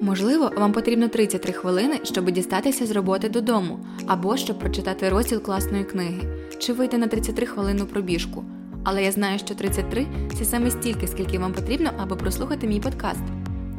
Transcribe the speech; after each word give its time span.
Можливо, 0.00 0.50
вам 0.56 0.72
потрібно 0.72 1.08
33 1.08 1.52
хвилини, 1.52 2.00
щоб 2.02 2.30
дістатися 2.30 2.86
з 2.86 2.90
роботи 2.90 3.28
додому, 3.28 3.78
або 4.06 4.36
щоб 4.36 4.58
прочитати 4.58 5.08
розділ 5.08 5.42
класної 5.42 5.84
книги, 5.84 6.22
чи 6.58 6.72
вийти 6.72 6.98
на 6.98 7.06
33 7.06 7.46
хвилину 7.46 7.86
пробіжку. 7.86 8.44
Але 8.84 9.02
я 9.02 9.12
знаю, 9.12 9.38
що 9.38 9.54
33 9.54 10.06
це 10.38 10.44
саме 10.44 10.70
стільки, 10.70 11.06
скільки 11.06 11.38
вам 11.38 11.52
потрібно, 11.52 11.90
аби 11.98 12.16
прослухати 12.16 12.66
мій 12.66 12.80
подкаст. 12.80 13.22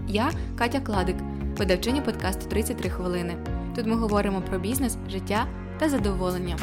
Я 0.08 0.32
Катя 0.58 0.80
Кладик, 0.80 1.16
видавчиня 1.58 2.02
подкасту 2.02 2.50
33 2.50 2.90
хвилини. 2.90 3.34
Тут 3.76 3.86
ми 3.86 3.96
говоримо 3.96 4.42
про 4.42 4.60
бізнес, 4.60 4.98
життя 5.10 5.48
та 5.80 5.90
задоволення. 5.90 6.58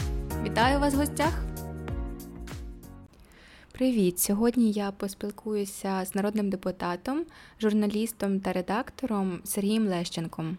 Вітаю 0.44 0.80
вас 0.80 0.94
в 0.94 0.98
гостях! 0.98 1.45
Привіт! 3.76 4.18
Сьогодні 4.18 4.72
я 4.72 4.90
поспілкуюся 4.90 6.04
з 6.04 6.14
народним 6.14 6.50
депутатом, 6.50 7.24
журналістом 7.60 8.40
та 8.40 8.52
редактором 8.52 9.40
Сергієм 9.44 9.88
Лещенком. 9.88 10.56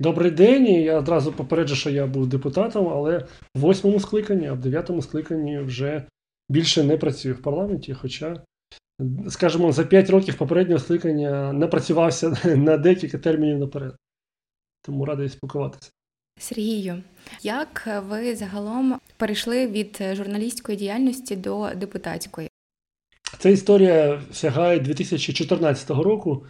Добрий 0.00 0.30
день. 0.30 0.66
Я 0.66 0.98
одразу 0.98 1.32
попереджу, 1.32 1.74
що 1.74 1.90
я 1.90 2.06
був 2.06 2.26
депутатом, 2.26 2.88
але 2.88 3.18
в 3.54 3.60
восьмому 3.60 4.00
скликанні, 4.00 4.46
а 4.46 4.52
в 4.52 4.60
дев'ятому 4.60 5.02
скликанні 5.02 5.58
вже 5.58 6.06
більше 6.48 6.84
не 6.84 6.96
працюю 6.96 7.34
в 7.34 7.42
парламенті. 7.42 7.94
Хоча, 7.94 8.44
скажімо, 9.28 9.72
за 9.72 9.84
п'ять 9.84 10.10
років 10.10 10.38
попереднього 10.38 10.80
скликання 10.80 11.52
напрацювався 11.52 12.36
на 12.56 12.76
декілька 12.76 13.18
термінів 13.18 13.58
наперед. 13.58 13.96
Тому 14.82 15.04
радий 15.04 15.28
спілкуватися. 15.28 15.90
Сергію, 16.38 17.02
як 17.42 17.88
ви 18.08 18.36
загалом 18.36 18.98
перейшли 19.16 19.66
від 19.66 20.02
журналістської 20.12 20.78
діяльності 20.78 21.36
до 21.36 21.70
депутатської? 21.76 22.48
Ця 23.38 23.48
історія 23.48 24.22
сягає 24.32 24.80
2014 24.80 25.90
року, 25.90 26.46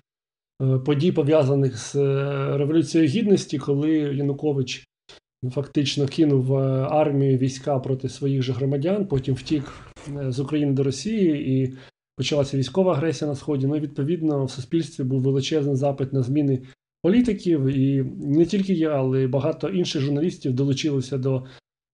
е, 0.62 0.78
подій 0.78 1.12
пов'язаних 1.12 1.78
з 1.78 1.94
е, 1.94 2.58
Революцією 2.58 3.10
Гідності, 3.10 3.58
коли 3.58 3.90
Янукович 3.90 4.84
фактично 5.50 6.06
кинув 6.06 6.56
е, 6.56 6.86
армію 6.90 7.38
війська 7.38 7.78
проти 7.78 8.08
своїх 8.08 8.42
же 8.42 8.52
громадян, 8.52 9.06
потім 9.06 9.34
втік 9.34 9.72
з 10.28 10.40
України 10.40 10.72
до 10.72 10.82
Росії 10.82 11.62
і 11.62 11.76
почалася 12.16 12.56
військова 12.56 12.92
агресія 12.92 13.30
на 13.30 13.36
Сході. 13.36 13.66
Ну, 13.66 13.78
відповідно, 13.78 14.44
в 14.44 14.50
суспільстві 14.50 15.04
був 15.04 15.22
величезний 15.22 15.76
запит 15.76 16.12
на 16.12 16.22
зміни 16.22 16.62
політиків, 17.02 17.66
і 17.66 18.04
не 18.18 18.46
тільки 18.46 18.74
я, 18.74 18.90
але 18.90 19.22
й 19.22 19.26
багато 19.26 19.68
інших 19.68 20.02
журналістів 20.02 20.52
долучилися 20.52 21.18
до 21.18 21.46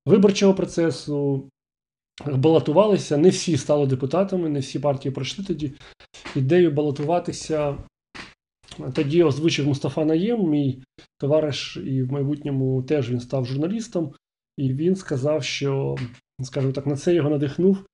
виборчого 0.07 0.55
процесу, 0.55 1.49
балотувалися. 2.27 3.17
Не 3.17 3.29
всі 3.29 3.57
стали 3.57 3.87
депутатами, 3.87 4.49
не 4.49 4.61
всі 4.61 4.79
партії 4.79 5.13
пройшли 5.13 5.45
тоді. 5.45 5.73
Ідею 6.37 6.71
балотуватися 6.71 7.79
тоді 8.95 9.23
озвучив 9.23 9.67
Мустафа 9.67 10.05
Наєм, 10.05 10.49
мій 10.49 10.83
товариш, 11.19 11.77
і 11.77 12.03
в 12.03 12.13
майбутньому 12.13 12.83
теж 12.83 13.11
він 13.11 13.21
став 13.21 13.47
журналістом, 13.47 14.13
і 14.57 14.73
він 14.73 14.97
сказав, 14.97 15.45
що, 15.45 15.97
скажімо 16.43 16.73
так, 16.73 16.87
на 16.87 16.97
це 16.97 17.15
його 17.15 17.31
надихнув. 17.31 17.85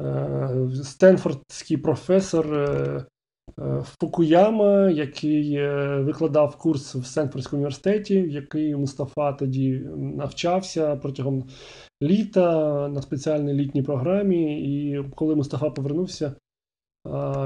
Е, 0.00 0.68
Стенфордський 0.84 1.76
професор 1.76 2.54
е, 2.54 3.04
Фукуяма, 4.00 4.90
який 4.90 5.54
е, 5.54 6.00
викладав 6.00 6.56
курс 6.56 6.94
в 6.94 7.06
Стенфордському 7.06 7.58
університеті, 7.58 8.22
в 8.22 8.30
який 8.30 8.76
Мустафа 8.76 9.32
тоді 9.32 9.70
навчався 9.96 10.96
протягом 10.96 11.48
літа 12.02 12.88
на 12.88 13.02
спеціальній 13.02 13.52
літній 13.52 13.82
програмі. 13.82 14.60
І 14.60 15.02
коли 15.14 15.34
Мустафа 15.34 15.70
повернувся, 15.70 16.34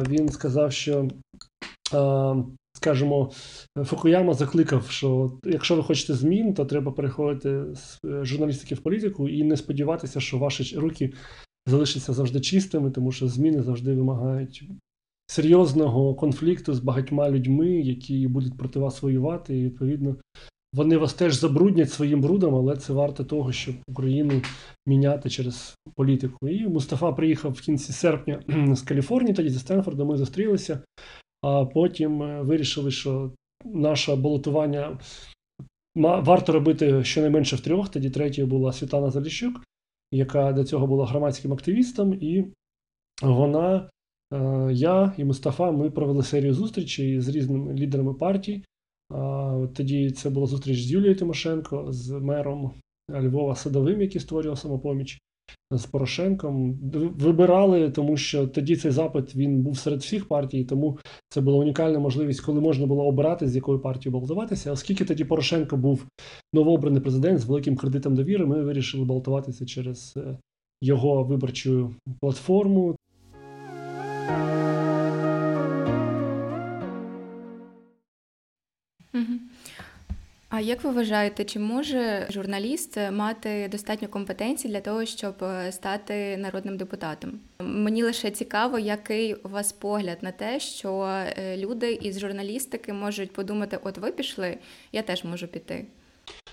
він 0.08 0.28
сказав, 0.28 0.72
що, 0.72 1.08
скажімо, 2.76 3.30
Фукуяма 3.84 4.34
закликав, 4.34 4.90
що 4.90 5.38
якщо 5.44 5.76
ви 5.76 5.82
хочете 5.82 6.14
змін, 6.14 6.54
то 6.54 6.64
треба 6.64 6.92
переходити 6.92 7.64
з 7.74 8.00
журналістики 8.04 8.74
в 8.74 8.82
політику 8.82 9.28
і 9.28 9.44
не 9.44 9.56
сподіватися, 9.56 10.20
що 10.20 10.38
ваші 10.38 10.76
руки 10.76 11.12
залишаться 11.66 12.12
завжди 12.12 12.40
чистими, 12.40 12.90
тому 12.90 13.12
що 13.12 13.28
зміни 13.28 13.62
завжди 13.62 13.94
вимагають 13.94 14.64
серйозного 15.30 16.14
конфлікту 16.14 16.74
з 16.74 16.80
багатьма 16.80 17.30
людьми, 17.30 17.68
які 17.68 18.28
будуть 18.28 18.58
проти 18.58 18.78
вас 18.78 19.02
воювати, 19.02 19.58
і 19.58 19.64
відповідно 19.64 20.16
вони 20.74 20.96
вас 20.96 21.14
теж 21.14 21.34
забруднять 21.34 21.92
своїм 21.92 22.20
брудом, 22.20 22.54
але 22.54 22.76
це 22.76 22.92
варто 22.92 23.24
того, 23.24 23.52
щоб 23.52 23.74
Україну 23.88 24.42
міняти 24.86 25.30
через 25.30 25.74
політику. 25.94 26.48
І 26.48 26.68
Мустафа 26.68 27.12
приїхав 27.12 27.52
в 27.52 27.60
кінці 27.60 27.92
серпня 27.92 28.42
з 28.74 28.82
Каліфорнії, 28.82 29.34
тоді 29.34 29.48
зі 29.48 29.58
Стенфорда 29.58 30.04
ми 30.04 30.16
зустрілися, 30.16 30.80
а 31.42 31.64
потім 31.64 32.22
е, 32.22 32.42
вирішили, 32.42 32.90
що 32.90 33.32
наше 33.64 34.16
балотування 34.16 34.98
варто 35.96 36.52
робити 36.52 37.04
щонайменше 37.04 37.56
в 37.56 37.60
трьох. 37.60 37.88
Тоді 37.88 38.10
третьою 38.10 38.46
була 38.46 38.72
Світлана 38.72 39.10
Заліщук, 39.10 39.64
яка 40.12 40.52
до 40.52 40.64
цього 40.64 40.86
була 40.86 41.06
громадським 41.06 41.52
активістом, 41.52 42.14
і 42.14 42.44
вона 43.22 43.90
я 44.70 45.14
і 45.18 45.24
Мустафа 45.24 45.70
ми 45.70 45.90
провели 45.90 46.22
серію 46.22 46.54
зустрічей 46.54 47.20
з 47.20 47.28
різними 47.28 47.74
лідерами 47.74 48.14
партій. 48.14 48.64
Тоді 49.74 50.10
це 50.10 50.30
була 50.30 50.46
зустріч 50.46 50.78
з 50.78 50.90
Юлією 50.90 51.16
Тимошенко, 51.16 51.86
з 51.92 52.10
мером 52.10 52.70
Львова 53.10 53.54
Садовим, 53.54 54.00
який 54.00 54.20
створював 54.20 54.58
самопоміч, 54.58 55.18
з 55.70 55.86
Порошенком. 55.86 56.78
Вибирали, 57.18 57.90
тому 57.90 58.16
що 58.16 58.46
тоді 58.46 58.76
цей 58.76 58.90
запит 58.90 59.36
він 59.36 59.62
був 59.62 59.78
серед 59.78 60.00
всіх 60.00 60.28
партій, 60.28 60.64
тому 60.64 60.98
це 61.28 61.40
була 61.40 61.58
унікальна 61.58 61.98
можливість, 61.98 62.40
коли 62.40 62.60
можна 62.60 62.86
було 62.86 63.06
обирати, 63.06 63.48
з 63.48 63.56
якою 63.56 63.80
партією 63.80 64.12
балотуватися. 64.12 64.72
Оскільки 64.72 65.04
тоді 65.04 65.24
Порошенко 65.24 65.76
був 65.76 66.06
новообраний 66.52 67.00
президент 67.00 67.38
з 67.38 67.44
великим 67.44 67.76
кредитом 67.76 68.14
довіри, 68.14 68.46
ми 68.46 68.62
вирішили 68.62 69.04
балотуватися 69.04 69.66
через 69.66 70.14
е, 70.16 70.38
його 70.82 71.24
виборчу 71.24 71.94
платформу. 72.20 72.96
А 80.58 80.60
як 80.60 80.84
ви 80.84 80.90
вважаєте, 80.90 81.44
чи 81.44 81.58
може 81.58 82.26
журналіст 82.30 82.98
мати 83.12 83.68
достатньо 83.72 84.08
компетенцій 84.08 84.68
для 84.68 84.80
того, 84.80 85.04
щоб 85.04 85.34
е, 85.42 85.72
стати 85.72 86.36
народним 86.36 86.76
депутатом? 86.76 87.30
Мені 87.62 88.02
лише 88.02 88.30
цікаво, 88.30 88.78
який 88.78 89.34
у 89.34 89.48
вас 89.48 89.72
погляд 89.72 90.18
на 90.22 90.32
те, 90.32 90.60
що 90.60 91.02
е, 91.02 91.56
люди 91.56 91.92
із 91.92 92.20
журналістики 92.20 92.92
можуть 92.92 93.32
подумати: 93.32 93.78
от 93.84 93.98
ви 93.98 94.12
пішли, 94.12 94.58
я 94.92 95.02
теж 95.02 95.24
можу 95.24 95.46
піти. 95.46 95.86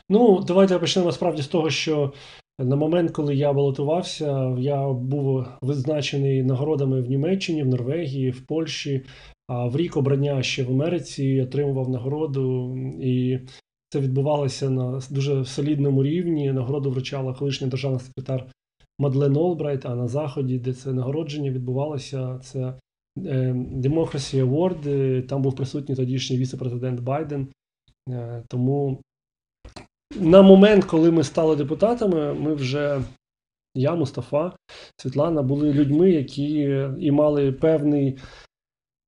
Ну, 0.09 0.43
давайте 0.47 0.79
почнемо 0.79 1.11
справді 1.11 1.41
з 1.41 1.47
того, 1.47 1.69
що 1.69 2.13
на 2.59 2.75
момент, 2.75 3.11
коли 3.11 3.35
я 3.35 3.53
балотувався, 3.53 4.55
я 4.59 4.87
був 4.87 5.45
визначений 5.61 6.43
нагородами 6.43 7.01
в 7.01 7.09
Німеччині, 7.09 7.63
в 7.63 7.67
Норвегії, 7.67 8.31
в 8.31 8.45
Польщі. 8.45 9.05
А 9.47 9.67
в 9.67 9.77
рік 9.77 9.97
обрання 9.97 10.43
ще 10.43 10.63
в 10.63 10.71
Америці 10.71 11.41
отримував 11.41 11.89
нагороду, 11.89 12.77
і 13.01 13.39
це 13.95 14.01
відбувалося 14.01 14.69
на 14.69 15.01
дуже 15.09 15.45
солідному 15.45 16.03
рівні. 16.03 16.51
Нагороду 16.51 16.91
вручала 16.91 17.33
колишня 17.33 17.67
державна 17.67 17.99
секретар 17.99 18.45
Мадлен 18.99 19.37
Олбрайт. 19.37 19.85
А 19.85 19.95
на 19.95 20.07
заході, 20.07 20.59
де 20.59 20.73
це 20.73 20.93
нагородження 20.93 21.51
відбувалося, 21.51 22.39
це 22.43 22.59
е, 23.25 23.53
Democracy 23.73 24.45
Award, 24.45 25.21
Там 25.27 25.41
був 25.41 25.55
присутній 25.55 25.95
тодішній 25.95 26.37
віце-президент 26.37 26.99
Байден. 26.99 27.47
Е, 28.09 28.43
тому 28.47 29.01
на 30.19 30.41
момент, 30.41 30.85
коли 30.85 31.11
ми 31.11 31.23
стали 31.23 31.55
депутатами, 31.55 32.33
ми 32.33 32.53
вже. 32.53 33.01
Я, 33.77 33.95
Мустафа, 33.95 34.55
Світлана 34.97 35.41
були 35.41 35.73
людьми, 35.73 36.11
які 36.11 36.79
і 36.99 37.11
мали 37.11 37.51
певний 37.51 38.17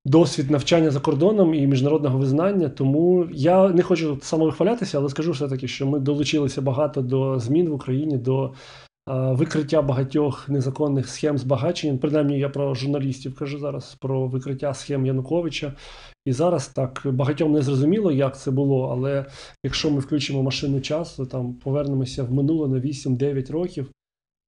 досвід 0.04 0.50
навчання 0.50 0.90
за 0.90 1.00
кордоном 1.00 1.54
і 1.54 1.66
міжнародного 1.66 2.18
визнання. 2.18 2.68
Тому 2.68 3.28
я 3.32 3.68
не 3.68 3.82
хочу 3.82 4.18
самовихвалятися, 4.22 4.98
але 4.98 5.08
скажу 5.08 5.32
все-таки, 5.32 5.68
що 5.68 5.86
ми 5.86 5.98
долучилися 5.98 6.62
багато 6.62 7.02
до 7.02 7.38
змін 7.38 7.68
в 7.68 7.72
Україні, 7.72 8.18
до 8.18 8.52
викриття 9.08 9.82
багатьох 9.82 10.48
незаконних 10.48 11.08
схем 11.08 11.38
збагачення. 11.38 11.98
Принаймні, 11.98 12.38
я 12.38 12.48
про 12.48 12.74
журналістів 12.74 13.34
кажу 13.34 13.58
зараз 13.58 13.96
про 14.00 14.26
викриття 14.26 14.74
схем 14.74 15.06
Януковича. 15.06 15.72
І 16.24 16.32
зараз 16.32 16.68
так 16.68 17.02
багатьом 17.04 17.52
не 17.52 17.62
зрозуміло, 17.62 18.12
як 18.12 18.38
це 18.38 18.50
було. 18.50 18.88
Але 18.88 19.26
якщо 19.64 19.90
ми 19.90 20.00
включимо 20.00 20.42
машину 20.42 20.80
часу, 20.80 21.26
там 21.26 21.54
повернемося 21.54 22.24
в 22.24 22.32
минуле 22.32 22.68
на 22.68 22.76
8-9 22.76 23.52
років 23.52 23.90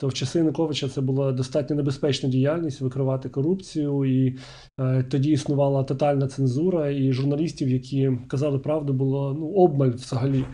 то 0.00 0.08
в 0.08 0.14
часи 0.14 0.38
Януковича 0.38 0.88
це 0.88 1.00
була 1.00 1.32
достатньо 1.32 1.76
небезпечна 1.76 2.29
діяльність 2.29 2.81
викривати 2.81 3.29
корупцію, 3.29 4.05
і 4.05 4.38
е, 4.81 5.02
тоді 5.11 5.31
існувала 5.31 5.85
тотальна 5.85 6.29
цензура, 6.29 6.91
і 6.91 7.12
журналістів, 7.12 7.69
які 7.69 8.12
казали 8.29 8.58
правду, 8.58 8.93
було 8.93 9.37
ну 9.38 9.47
обмаль 9.47 9.91
взагалі. 9.91 10.44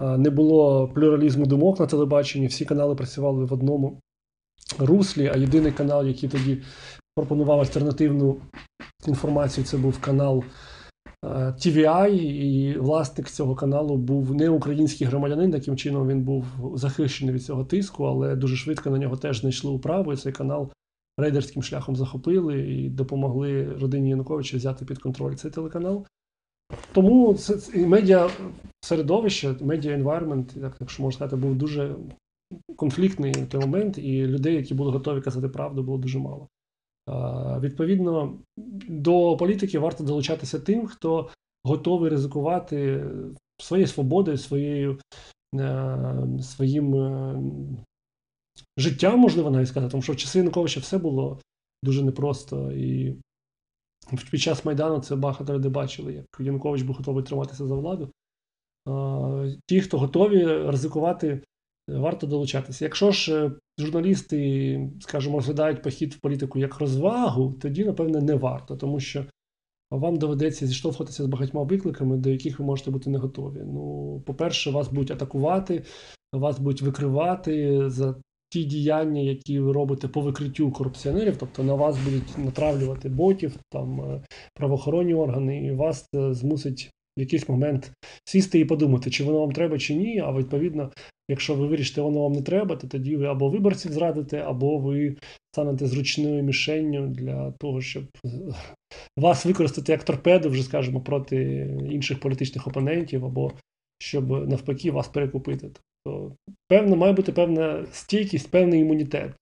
Е, 0.00 0.18
не 0.18 0.30
було 0.30 0.88
плюралізму 0.88 1.46
думок 1.46 1.80
на 1.80 1.86
телебаченні. 1.86 2.46
Всі 2.46 2.64
канали 2.64 2.94
працювали 2.94 3.44
в 3.44 3.52
одному 3.52 4.00
руслі. 4.78 5.30
А 5.34 5.36
єдиний 5.36 5.72
канал, 5.72 6.06
який 6.06 6.28
тоді 6.28 6.62
пропонував 7.16 7.60
альтернативну 7.60 8.36
інформацію, 9.06 9.64
це 9.64 9.76
був 9.76 10.00
канал 10.00 10.44
TVI, 11.24 12.10
і 12.20 12.78
власник 12.78 13.30
цього 13.30 13.54
каналу 13.54 13.96
був 13.96 14.34
не 14.34 14.48
український 14.48 15.06
громадянин, 15.06 15.50
таким 15.50 15.76
чином 15.76 16.08
він 16.08 16.22
був 16.22 16.44
захищений 16.74 17.34
від 17.34 17.44
цього 17.44 17.64
тиску, 17.64 18.04
але 18.04 18.36
дуже 18.36 18.56
швидко 18.56 18.90
на 18.90 18.98
нього 18.98 19.16
теж 19.16 19.40
знайшли 19.40 19.70
управу. 19.70 20.12
і 20.12 20.16
Цей 20.16 20.32
канал 20.32 20.72
рейдерським 21.18 21.62
шляхом 21.62 21.96
захопили 21.96 22.60
і 22.60 22.88
допомогли 22.88 23.72
родині 23.80 24.10
Януковича 24.10 24.56
взяти 24.56 24.84
під 24.84 24.98
контроль 24.98 25.34
цей 25.34 25.50
телеканал. 25.50 26.06
Тому 26.92 27.34
це 27.34 27.78
медіа 27.86 28.30
середовище, 28.80 29.54
медіа 29.60 29.92
як 30.56 30.76
якщо 30.80 31.02
можна 31.02 31.16
сказати, 31.16 31.36
був 31.36 31.54
дуже 31.54 31.96
конфліктний 32.76 33.32
той 33.32 33.60
момент, 33.60 33.98
і 33.98 34.26
людей, 34.26 34.54
які 34.54 34.74
були 34.74 34.90
готові 34.90 35.20
казати 35.20 35.48
правду, 35.48 35.82
було 35.82 35.98
дуже 35.98 36.18
мало. 36.18 36.48
Відповідно, 37.60 38.38
до 38.88 39.36
політики 39.36 39.78
варто 39.78 40.04
долучатися 40.04 40.60
тим, 40.60 40.86
хто 40.86 41.30
готовий 41.64 42.10
ризикувати 42.10 43.04
своєю 43.62 43.86
свободою, 43.86 44.38
своєю, 44.38 45.00
е, 45.54 46.18
своїм 46.42 46.94
е, 46.94 47.42
життям, 48.76 49.20
можливо, 49.20 49.50
навіть 49.50 49.68
сказати, 49.68 49.90
тому 49.90 50.02
що 50.02 50.12
в 50.12 50.16
часи 50.16 50.38
Януковича 50.38 50.80
все 50.80 50.98
було 50.98 51.40
дуже 51.82 52.02
непросто. 52.02 52.72
І 52.72 53.16
під 54.30 54.40
час 54.40 54.64
Майдану 54.64 55.00
це 55.00 55.16
багато 55.16 55.54
людей 55.54 55.70
бачили, 55.70 56.12
як 56.12 56.26
Янукович 56.40 56.82
був 56.82 56.96
готовий 56.96 57.24
триматися 57.24 57.66
за 57.66 57.74
владу. 57.74 58.10
Ті, 59.66 59.80
хто 59.80 59.98
готові 59.98 60.46
ризикувати, 60.46 61.42
варто 61.88 62.26
долучатися. 62.26 62.84
Якщо 62.84 63.10
ж 63.10 63.46
е, 63.46 63.52
журналісти, 63.78 64.90
скажімо, 65.00 65.36
розглядають 65.36 65.82
похід 65.82 66.14
в 66.14 66.20
політику 66.20 66.58
як 66.58 66.78
розвагу, 66.78 67.52
тоді, 67.52 67.84
напевне, 67.84 68.20
не 68.20 68.34
варто, 68.34 68.76
тому 68.76 69.00
що 69.00 69.24
вам 69.90 70.16
доведеться 70.16 70.66
зіштовхуватися 70.66 71.24
з 71.24 71.26
багатьма 71.26 71.62
викликами, 71.62 72.16
до 72.16 72.30
яких 72.30 72.58
ви 72.58 72.64
можете 72.64 72.90
бути 72.90 73.10
не 73.10 73.18
готові. 73.18 73.62
Ну, 73.64 74.22
по-перше, 74.26 74.70
вас 74.70 74.88
будуть 74.88 75.10
атакувати, 75.10 75.82
вас 76.32 76.58
будуть 76.58 76.82
викривати 76.82 77.82
за 77.90 78.16
ті 78.52 78.64
діяння, 78.64 79.20
які 79.20 79.60
ви 79.60 79.72
робите 79.72 80.08
по 80.08 80.20
викриттю 80.20 80.72
корупціонерів, 80.72 81.36
тобто 81.36 81.64
на 81.64 81.74
вас 81.74 81.98
будуть 82.04 82.38
натравлювати 82.38 83.08
ботів, 83.08 83.56
там 83.70 84.00
е, 84.00 84.22
правоохоронні 84.54 85.14
органи, 85.14 85.66
і 85.66 85.72
вас 85.72 86.06
це 86.14 86.34
змусить 86.34 86.90
в 87.16 87.20
якийсь 87.20 87.48
момент 87.48 87.92
сісти 88.24 88.58
і 88.58 88.64
подумати, 88.64 89.10
чи 89.10 89.24
воно 89.24 89.40
вам 89.40 89.52
треба, 89.52 89.78
чи 89.78 89.94
ні. 89.94 90.18
А 90.18 90.32
відповідно, 90.32 90.90
якщо 91.28 91.54
ви 91.54 91.66
вирішите, 91.66 92.00
воно 92.00 92.22
вам 92.22 92.32
не 92.32 92.42
треба, 92.42 92.76
то 92.76 92.86
тоді 92.86 93.16
ви 93.16 93.26
або 93.26 93.48
виборців 93.48 93.92
зрадите, 93.92 94.38
або 94.38 94.78
ви 94.78 95.16
станете 95.52 95.86
зручною 95.86 96.42
мішенню 96.42 97.06
для 97.06 97.50
того, 97.50 97.80
щоб 97.80 98.04
вас 99.16 99.46
використати 99.46 99.92
як 99.92 100.04
торпеду, 100.04 100.50
вже 100.50 100.62
скажімо, 100.62 101.00
проти 101.00 101.68
інших 101.90 102.20
політичних 102.20 102.66
опонентів, 102.66 103.24
або 103.24 103.52
щоб 103.98 104.48
навпаки 104.48 104.90
вас 104.90 105.08
перекупити. 105.08 105.70
Тобто, 106.04 106.36
певно, 106.68 106.96
має 106.96 107.12
бути 107.12 107.32
певна 107.32 107.86
стійкість, 107.92 108.50
певний 108.50 108.80
імунітет 108.80 109.32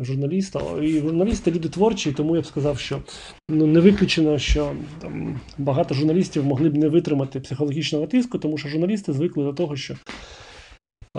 журналіста. 0.00 0.60
І 0.82 1.00
журналісти 1.00 1.50
люди 1.50 1.68
творчі, 1.68 2.12
тому 2.12 2.36
я 2.36 2.42
б 2.42 2.46
сказав, 2.46 2.78
що 2.78 3.02
ну, 3.50 3.66
не 3.66 3.80
виключено, 3.80 4.38
що 4.38 4.72
там, 5.00 5.40
багато 5.58 5.94
журналістів 5.94 6.44
могли 6.44 6.68
б 6.68 6.76
не 6.76 6.88
витримати 6.88 7.40
психологічного 7.40 8.06
тиску, 8.06 8.38
тому 8.38 8.58
що 8.58 8.68
журналісти 8.68 9.12
звикли 9.12 9.44
до 9.44 9.52
того, 9.52 9.76
що 9.76 9.96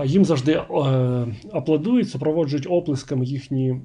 їм 0.06 0.26
завжди 0.26 0.52
е, 0.52 0.66
аплодують, 1.52 2.10
супроводжують 2.10 2.68
оплесками 2.70 3.26
їхні 3.26 3.82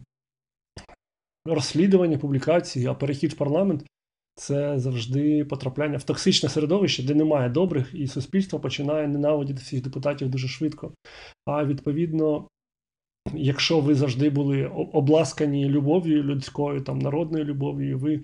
розслідування, 1.46 2.18
публікації, 2.18 2.86
а 2.86 2.94
перехід 2.94 3.32
в 3.32 3.36
парламент 3.36 3.84
це 4.34 4.78
завжди 4.78 5.44
потрапляння 5.44 5.98
в 5.98 6.02
токсичне 6.02 6.48
середовище, 6.48 7.02
де 7.02 7.14
немає 7.14 7.48
добрих, 7.48 7.94
і 7.94 8.06
суспільство 8.06 8.60
починає 8.60 9.08
ненавидіти 9.08 9.60
всіх 9.60 9.82
депутатів 9.82 10.28
дуже 10.28 10.48
швидко. 10.48 10.92
А 11.46 11.64
відповідно, 11.64 12.48
якщо 13.34 13.80
ви 13.80 13.94
завжди 13.94 14.30
були 14.30 14.66
обласкані 14.92 15.68
любов'ю 15.68 16.22
людською, 16.22 16.80
там 16.80 16.98
народною 16.98 17.44
любов'ю, 17.44 17.98
ви 17.98 18.20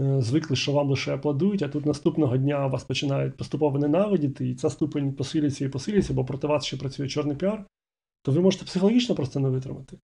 е, 0.00 0.22
звикли, 0.22 0.56
що 0.56 0.72
вам 0.72 0.90
лише 0.90 1.14
аплодують, 1.14 1.62
а 1.62 1.68
тут 1.68 1.86
наступного 1.86 2.36
дня 2.36 2.66
вас 2.66 2.84
починають 2.84 3.36
поступово 3.36 3.78
ненавидіти, 3.78 4.48
і 4.48 4.54
ця 4.54 4.70
ступень 4.70 5.14
посилюється 5.14 5.64
і 5.64 5.68
посилюється, 5.68 6.14
бо 6.14 6.24
проти 6.24 6.46
вас 6.46 6.64
ще 6.64 6.76
працює 6.76 7.08
чорний 7.08 7.36
піар, 7.36 7.66
то 8.22 8.32
ви 8.32 8.40
можете 8.40 8.64
психологічно 8.64 9.14
просто 9.14 9.40
не 9.40 9.48
витримати. 9.48 9.98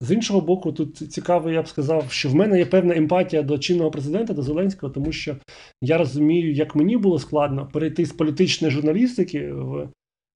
З 0.00 0.12
іншого 0.12 0.40
боку, 0.40 0.72
тут 0.72 0.96
цікаво, 0.96 1.50
я 1.50 1.62
б 1.62 1.68
сказав, 1.68 2.12
що 2.12 2.28
в 2.28 2.34
мене 2.34 2.58
є 2.58 2.66
певна 2.66 2.96
емпатія 2.96 3.42
до 3.42 3.58
чинного 3.58 3.90
президента, 3.90 4.34
до 4.34 4.42
Зеленського, 4.42 4.92
тому 4.92 5.12
що 5.12 5.36
я 5.82 5.98
розумію, 5.98 6.52
як 6.52 6.76
мені 6.76 6.96
було 6.96 7.18
складно 7.18 7.68
перейти 7.72 8.04
з 8.04 8.12
політичної 8.12 8.74
журналістики 8.74 9.52
в 9.52 9.88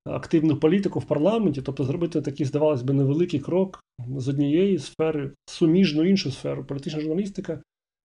активну 0.04 0.56
політику 0.56 0.98
в 0.98 1.04
парламенті, 1.04 1.62
тобто 1.62 1.84
зробити 1.84 2.20
такий, 2.20 2.46
здавалось 2.46 2.82
би, 2.82 2.94
невеликий 2.94 3.40
крок 3.40 3.84
з 4.16 4.28
однієї 4.28 4.78
сфери, 4.78 5.32
суміжну 5.46 6.04
іншу 6.04 6.30
сферу, 6.30 6.64
політична 6.64 7.00
журналістика 7.00 7.62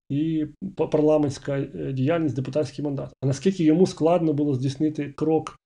і 0.09 0.45
парламентська 0.75 1.57
е, 1.57 1.93
діяльність, 1.93 2.35
депутатський 2.35 2.85
мандат. 2.85 3.13
А 3.23 3.27
наскільки 3.27 3.63
йому 3.63 3.87
складно 3.87 4.33
було 4.33 4.55
здійснити 4.55 5.13
крок 5.15 5.57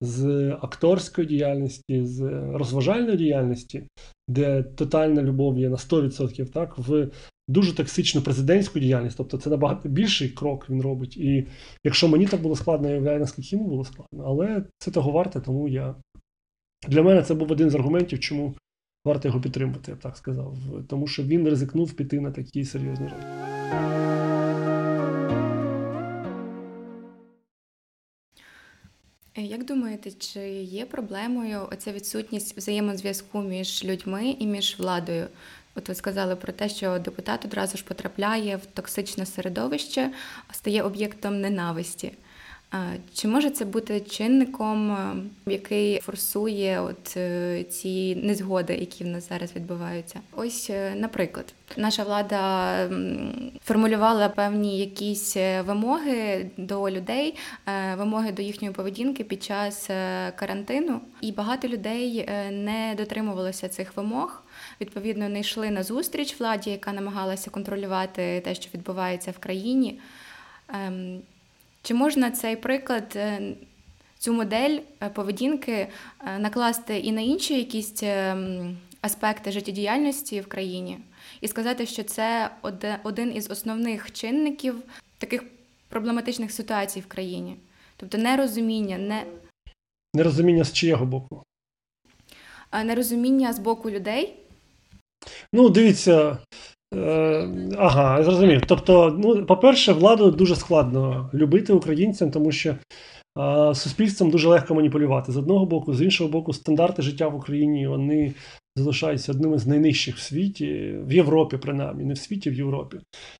з 0.00 0.50
акторської 0.62 1.26
діяльності, 1.26 2.04
з 2.04 2.20
розважальної 2.54 3.16
діяльності, 3.16 3.82
де 4.28 4.62
тотальна 4.62 5.22
любов 5.22 5.58
є 5.58 5.68
на 5.68 5.76
100%, 5.76 6.52
так, 6.52 6.78
в 6.78 7.10
дуже 7.48 7.74
токсичну 7.74 8.22
президентську 8.22 8.78
діяльність. 8.78 9.16
Тобто 9.16 9.38
це 9.38 9.50
набагато 9.50 9.88
більший 9.88 10.28
крок 10.28 10.70
він 10.70 10.82
робить. 10.82 11.16
І 11.16 11.46
якщо 11.84 12.08
мені 12.08 12.26
так 12.26 12.42
було 12.42 12.56
складно, 12.56 12.88
я 12.88 12.94
уявляю, 12.94 13.20
наскільки 13.20 13.56
йому 13.56 13.68
було 13.68 13.84
складно. 13.84 14.24
Але 14.26 14.64
це 14.78 14.90
того 14.90 15.10
варте, 15.10 15.40
тому 15.40 15.68
я. 15.68 15.94
Для 16.88 17.02
мене 17.02 17.22
це 17.22 17.34
був 17.34 17.52
один 17.52 17.70
з 17.70 17.74
аргументів, 17.74 18.20
чому 18.20 18.54
варто 19.04 19.28
його 19.28 19.40
підтримати, 19.40 19.90
я 19.90 19.96
б 19.96 20.00
так 20.00 20.16
сказав. 20.16 20.56
Тому 20.88 21.06
що 21.06 21.22
він 21.22 21.48
ризикнув 21.48 21.92
піти 21.92 22.20
на 22.20 22.30
такі 22.30 22.64
серйозні 22.64 23.06
речі. 23.06 23.26
Е, 29.38 29.42
як 29.42 29.64
думаєте, 29.64 30.10
чи 30.10 30.40
є 30.62 30.86
проблемою 30.86 31.60
оця 31.72 31.92
відсутність 31.92 32.56
взаємозв'язку 32.56 33.42
між 33.42 33.84
людьми 33.84 34.36
і 34.38 34.46
між 34.46 34.78
владою? 34.78 35.26
От 35.78 35.88
ви 35.88 35.94
сказали 35.94 36.36
про 36.36 36.52
те, 36.52 36.68
що 36.68 36.98
депутат 36.98 37.44
одразу 37.44 37.78
ж 37.78 37.84
потрапляє 37.84 38.56
в 38.56 38.66
токсичне 38.66 39.26
середовище, 39.26 40.10
стає 40.50 40.82
об'єктом 40.82 41.40
ненависті. 41.40 42.12
Чи 43.14 43.28
може 43.28 43.50
це 43.50 43.64
бути 43.64 44.00
чинником, 44.00 44.92
е, 44.92 45.16
який 45.46 46.00
форсує 46.00 46.80
от 46.80 47.16
е, 47.16 47.64
ці 47.64 48.14
незгоди, 48.14 48.74
які 48.74 49.04
в 49.04 49.06
нас 49.06 49.28
зараз 49.28 49.56
відбуваються? 49.56 50.20
Ось, 50.36 50.70
е, 50.70 50.94
наприклад, 50.96 51.54
наша 51.76 52.04
влада 52.04 52.88
формулювала 53.64 54.28
певні 54.28 54.78
якісь 54.78 55.36
вимоги 55.64 56.50
до 56.56 56.90
людей, 56.90 57.36
вимоги 57.96 58.32
до 58.32 58.42
їхньої 58.42 58.74
поведінки 58.74 59.24
під 59.24 59.42
час 59.42 59.86
карантину, 60.36 61.00
і 61.20 61.32
багато 61.32 61.68
людей 61.68 62.30
не 62.50 62.94
дотримувалося 62.98 63.68
цих 63.68 63.96
вимог. 63.96 64.42
Відповідно, 64.80 65.28
не 65.28 65.40
йшли 65.40 65.70
на 65.70 65.82
зустріч 65.82 66.40
владі, 66.40 66.70
яка 66.70 66.92
намагалася 66.92 67.50
контролювати 67.50 68.40
те, 68.40 68.54
що 68.54 68.70
відбувається 68.74 69.30
в 69.30 69.38
країні. 69.38 70.00
Ем, 70.68 71.22
чи 71.82 71.94
можна 71.94 72.30
цей 72.30 72.56
приклад, 72.56 73.12
е, 73.16 73.40
цю 74.18 74.32
модель 74.32 74.78
е, 75.00 75.08
поведінки 75.08 75.72
е, 75.72 75.88
накласти 76.38 76.98
і 76.98 77.12
на 77.12 77.20
інші 77.20 77.58
якісь 77.58 78.02
аспекти 79.00 79.52
життєдіяльності 79.52 80.40
в 80.40 80.46
країні, 80.46 80.98
і 81.40 81.48
сказати, 81.48 81.86
що 81.86 82.04
це 82.04 82.50
один 83.02 83.36
із 83.36 83.50
основних 83.50 84.12
чинників 84.12 84.74
таких 85.18 85.44
проблематичних 85.88 86.52
ситуацій 86.52 87.00
в 87.00 87.06
країні? 87.06 87.56
Тобто 87.96 88.18
нерозуміння, 88.18 88.98
не 88.98 89.24
нерозуміння 90.14 90.64
з 90.64 90.72
чиєго 90.72 91.06
боку? 91.06 91.42
Нерозуміння 92.84 93.52
з 93.52 93.58
боку 93.58 93.90
людей. 93.90 94.34
Ну, 95.52 95.68
дивіться, 95.68 96.38
Е, 96.94 97.48
ага, 97.78 98.22
зрозумів. 98.22 98.62
Тобто, 98.66 99.16
ну, 99.18 99.46
по-перше, 99.46 99.92
владу 99.92 100.30
дуже 100.30 100.56
складно 100.56 101.30
любити 101.34 101.72
українцям, 101.72 102.30
тому 102.30 102.52
що 102.52 102.76
а, 103.34 103.74
суспільством 103.74 104.30
дуже 104.30 104.48
легко 104.48 104.74
маніпулювати 104.74 105.32
з 105.32 105.36
одного 105.36 105.66
боку, 105.66 105.94
з 105.94 106.02
іншого 106.02 106.30
боку, 106.30 106.52
стандарти 106.52 107.02
життя 107.02 107.28
в 107.28 107.36
Україні 107.36 107.86
вони 107.86 108.34
залишаються 108.76 109.32
одними 109.32 109.58
з 109.58 109.66
найнижчих 109.66 110.16
в 110.16 110.20
світі, 110.20 110.94
в 111.06 111.12
Європі, 111.12 111.56
принаймні, 111.56 112.04
не 112.04 112.14
в 112.14 112.18
світі, 112.18 112.50
в 112.50 112.54
Європі. 112.54 112.98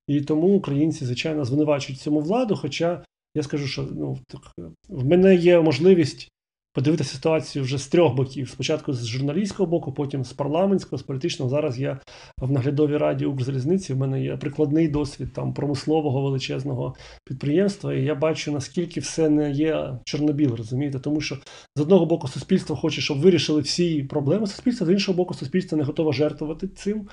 І 0.08 0.20
тому 0.20 0.46
українці, 0.46 1.04
звичайно, 1.04 1.44
звинувачують 1.44 2.00
цьому 2.00 2.20
владу. 2.20 2.56
Хоча 2.56 3.04
я 3.34 3.42
скажу, 3.42 3.66
що 3.66 3.88
ну, 3.96 4.18
так, 4.28 4.52
в 4.88 5.06
мене 5.06 5.34
є 5.34 5.60
можливість 5.60 6.28
подивитися 6.72 7.14
ситуацію 7.14 7.64
вже 7.64 7.78
з 7.78 7.86
трьох 7.86 8.14
боків: 8.14 8.48
спочатку 8.48 8.92
з 8.92 9.06
журналістського 9.06 9.70
боку, 9.70 9.92
потім 9.92 10.24
з 10.24 10.32
парламентського, 10.32 10.98
з 10.98 11.02
політичного. 11.02 11.50
Зараз 11.50 11.80
я 11.80 12.00
в 12.40 12.52
наглядовій 12.52 12.96
раді 12.96 13.26
Укрзалізниці. 13.26 13.94
В 13.94 13.98
мене 13.98 14.22
є 14.22 14.36
прикладний 14.36 14.88
досвід 14.88 15.32
там 15.32 15.54
промислового 15.54 16.22
величезного 16.22 16.94
підприємства, 17.24 17.94
і 17.94 18.02
я 18.04 18.14
бачу 18.14 18.52
наскільки 18.52 19.00
все 19.00 19.30
не 19.30 19.50
є 19.50 19.98
чорнобіл, 20.04 20.54
розумієте, 20.54 20.98
тому 20.98 21.20
що 21.20 21.38
з 21.76 21.80
одного 21.80 22.06
боку 22.06 22.28
суспільство 22.28 22.76
хоче, 22.76 23.00
щоб 23.00 23.20
вирішили 23.20 23.60
всі 23.60 24.02
проблеми 24.02 24.46
суспільства, 24.46 24.86
з 24.86 24.90
іншого 24.90 25.16
боку, 25.16 25.34
суспільство 25.34 25.78
не 25.78 25.84
готове 25.84 26.12
жертвувати 26.12 26.68
цим. 26.68 27.08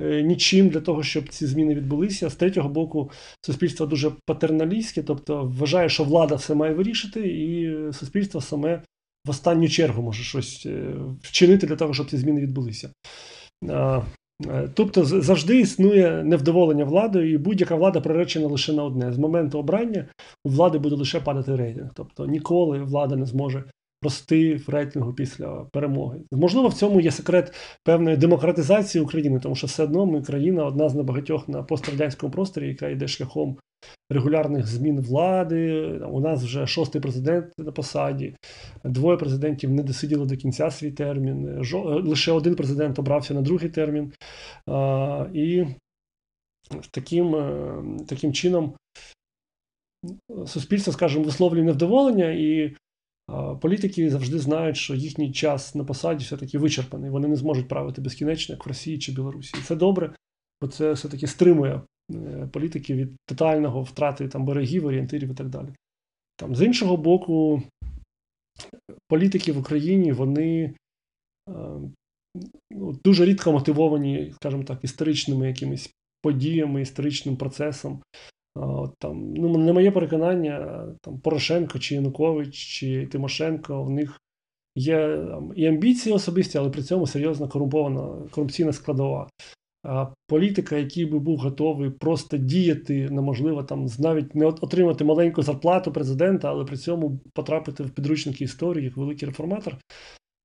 Е, 0.00 0.22
нічим 0.22 0.68
для 0.68 0.80
того, 0.80 1.02
щоб 1.02 1.28
ці 1.28 1.46
зміни 1.46 1.74
відбулися. 1.74 2.30
З 2.30 2.34
третього 2.34 2.68
боку, 2.68 3.10
суспільство 3.40 3.86
дуже 3.86 4.12
патерналістське, 4.26 5.02
тобто 5.02 5.52
вважає, 5.58 5.88
що 5.88 6.04
влада 6.04 6.34
все 6.34 6.54
має 6.54 6.74
вирішити, 6.74 7.20
і 7.20 7.72
суспільство 7.92 8.40
саме 8.40 8.82
в 9.26 9.30
останню 9.30 9.68
чергу 9.68 10.02
може 10.02 10.22
щось 10.22 10.66
е, 10.66 10.94
вчинити 11.22 11.66
для 11.66 11.76
того, 11.76 11.94
щоб 11.94 12.10
ці 12.10 12.16
зміни 12.16 12.40
відбулися. 12.40 12.90
Е, 13.70 14.02
тобто 14.74 15.04
завжди 15.04 15.60
існує 15.60 16.24
невдоволення 16.24 16.84
владою, 16.84 17.32
і 17.32 17.38
будь-яка 17.38 17.74
влада 17.74 18.00
приречена 18.00 18.46
лише 18.46 18.72
на 18.72 18.84
одне. 18.84 19.12
З 19.12 19.18
моменту 19.18 19.58
обрання 19.58 20.06
у 20.44 20.48
влади 20.48 20.78
буде 20.78 20.96
лише 20.96 21.20
падати 21.20 21.56
рейтинг. 21.56 21.90
Тобто 21.94 22.26
ніколи 22.26 22.78
влада 22.82 23.16
не 23.16 23.26
зможе 23.26 23.64
рости 24.02 24.56
в 24.56 24.68
рейтингу 24.68 25.12
після 25.12 25.48
перемоги. 25.72 26.20
Можливо, 26.32 26.68
в 26.68 26.74
цьому 26.74 27.00
є 27.00 27.10
секрет 27.10 27.54
певної 27.84 28.16
демократизації 28.16 29.04
України, 29.04 29.40
тому 29.40 29.54
що 29.54 29.66
все 29.66 29.84
одно 29.84 30.06
ми 30.06 30.22
країна 30.22 30.64
одна 30.64 30.88
з 30.88 30.94
небагатьох 30.94 31.48
на 31.48 31.62
пострадянському 31.62 32.32
просторі, 32.32 32.68
яка 32.68 32.88
йде 32.88 33.08
шляхом 33.08 33.56
регулярних 34.10 34.66
змін 34.66 35.00
влади. 35.00 35.82
У 36.10 36.20
нас 36.20 36.42
вже 36.42 36.66
шостий 36.66 37.00
президент 37.00 37.52
на 37.58 37.72
посаді, 37.72 38.34
двоє 38.84 39.16
президентів 39.16 39.70
не 39.70 39.82
досиділи 39.82 40.26
до 40.26 40.36
кінця 40.36 40.70
свій 40.70 40.90
термін. 40.90 41.62
Лише 41.84 42.32
один 42.32 42.54
президент 42.54 42.98
обрався 42.98 43.34
на 43.34 43.40
другий 43.40 43.70
термін. 43.70 44.12
І 45.34 45.64
таким, 46.90 47.34
е, 47.34 47.82
таким 48.08 48.32
чином. 48.32 48.74
Суспільство, 50.46 50.92
скажімо, 50.92 51.24
висловлює 51.24 51.64
невдоволення, 51.64 52.30
і 52.30 52.76
Політики 53.60 54.10
завжди 54.10 54.38
знають, 54.38 54.76
що 54.76 54.94
їхній 54.94 55.32
час 55.32 55.74
на 55.74 55.84
посаді 55.84 56.24
все-таки 56.24 56.58
вичерпаний. 56.58 57.10
Вони 57.10 57.28
не 57.28 57.36
зможуть 57.36 57.68
правити 57.68 58.00
безкінечно, 58.00 58.54
як 58.54 58.66
в 58.66 58.68
Росії 58.68 58.98
чи 58.98 59.12
Білорусі. 59.12 59.54
І 59.58 59.62
це 59.62 59.76
добре, 59.76 60.14
бо 60.60 60.68
це 60.68 60.92
все-таки 60.92 61.26
стримує 61.26 61.82
е, 62.14 62.48
політики 62.52 62.94
від 62.94 63.16
тотального 63.26 63.82
втрати 63.82 64.28
там 64.28 64.44
берегів, 64.44 64.86
орієнтирів 64.86 65.30
і 65.30 65.34
так 65.34 65.48
далі. 65.48 65.68
Там, 66.36 66.56
З 66.56 66.62
іншого 66.62 66.96
боку, 66.96 67.62
політики 69.08 69.52
в 69.52 69.58
Україні 69.58 70.12
вони 70.12 70.64
е, 70.64 70.74
ну, 72.72 72.98
дуже 73.04 73.24
рідко 73.24 73.52
мотивовані, 73.52 74.32
скажімо 74.34 74.64
так, 74.64 74.84
історичними 74.84 75.48
якимись 75.48 75.90
подіями, 76.22 76.82
історичним 76.82 77.36
процесом. 77.36 78.02
От, 78.54 78.94
там, 78.98 79.34
ну, 79.34 79.58
Не 79.58 79.72
моє 79.72 79.90
переконання, 79.90 80.86
там, 81.00 81.18
Порошенко 81.18 81.78
чи 81.78 81.94
Янукович, 81.94 82.54
чи 82.54 83.06
Тимошенко, 83.06 83.82
в 83.84 83.90
них 83.90 84.20
є 84.74 85.16
там, 85.16 85.52
і 85.56 85.66
амбіції 85.66 86.14
особисті, 86.14 86.58
але 86.58 86.70
при 86.70 86.82
цьому 86.82 87.06
серйозно 87.06 87.48
корумпована 87.48 88.28
корупційна 88.30 88.72
складова. 88.72 89.28
А 89.84 90.06
політика, 90.26 90.76
який 90.76 91.06
би 91.06 91.18
був 91.18 91.38
готовий 91.38 91.90
просто 91.90 92.36
діяти, 92.36 93.10
неможливо 93.10 93.62
там 93.62 93.86
навіть 93.98 94.34
не 94.34 94.46
отримати 94.46 95.04
маленьку 95.04 95.42
зарплату 95.42 95.92
президента, 95.92 96.48
але 96.50 96.64
при 96.64 96.76
цьому 96.76 97.20
потрапити 97.34 97.82
в 97.82 97.90
підручники 97.90 98.44
історії 98.44 98.84
як 98.84 98.96
великий 98.96 99.28
реформатор, 99.28 99.76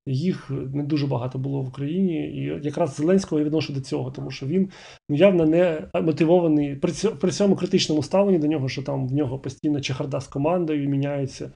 їх 0.08 0.52
не 0.74 0.84
дуже 0.84 1.08
багато 1.08 1.40
було 1.40 1.62
в 1.62 1.68
Україні, 1.68 2.28
і 2.28 2.60
якраз 2.64 2.96
Зеленського 2.96 3.40
я 3.40 3.46
відношу 3.46 3.74
до 3.74 3.82
цього, 3.82 4.12
тому 4.12 4.32
що 4.32 4.46
він 4.46 4.70
ну, 5.10 5.16
явно 5.16 5.46
не 5.46 5.90
мотивований 5.94 6.76
при 6.76 6.92
цьому, 6.92 7.16
при 7.16 7.32
цьому 7.32 7.56
критичному 7.56 8.04
ставленні 8.04 8.40
до 8.40 8.48
нього, 8.48 8.70
що 8.70 8.84
там 8.84 9.08
в 9.08 9.14
нього 9.14 9.40
постійно 9.40 9.82
чехарда 9.82 10.20
з 10.20 10.28
командою 10.28 10.90
міняється 10.90 11.52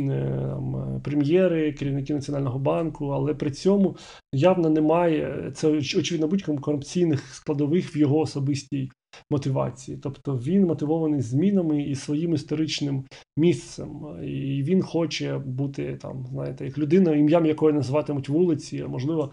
е, 0.00 0.50
там, 0.60 1.00
прем'єри, 1.04 1.72
керівники 1.72 2.14
Національного 2.14 2.58
банку, 2.58 3.06
але 3.06 3.34
при 3.34 3.50
цьому 3.50 3.96
явно 4.32 4.70
немає 4.70 5.50
це 5.54 5.68
очевидно 5.68 6.28
будь-кому 6.28 6.58
корупційних 6.58 7.34
складових 7.34 7.96
в 7.96 7.98
його 7.98 8.18
особистій 8.18 8.90
мотивації. 9.30 9.98
Тобто 10.02 10.36
він 10.36 10.66
мотивований 10.66 11.20
змінами 11.20 11.82
і 11.82 11.94
своїм 11.94 12.34
історичним 12.34 13.04
місцем. 13.36 13.90
І 14.24 14.62
він 14.62 14.82
хоче 14.82 15.38
бути 15.38 15.96
там, 15.96 16.26
знаєте, 16.26 16.64
як 16.64 16.78
людина, 16.78 17.16
ім'ям 17.16 17.46
якої 17.46 17.74
називатимуть 17.74 18.28
вулиці, 18.28 18.82
а 18.84 18.88
можливо. 18.88 19.32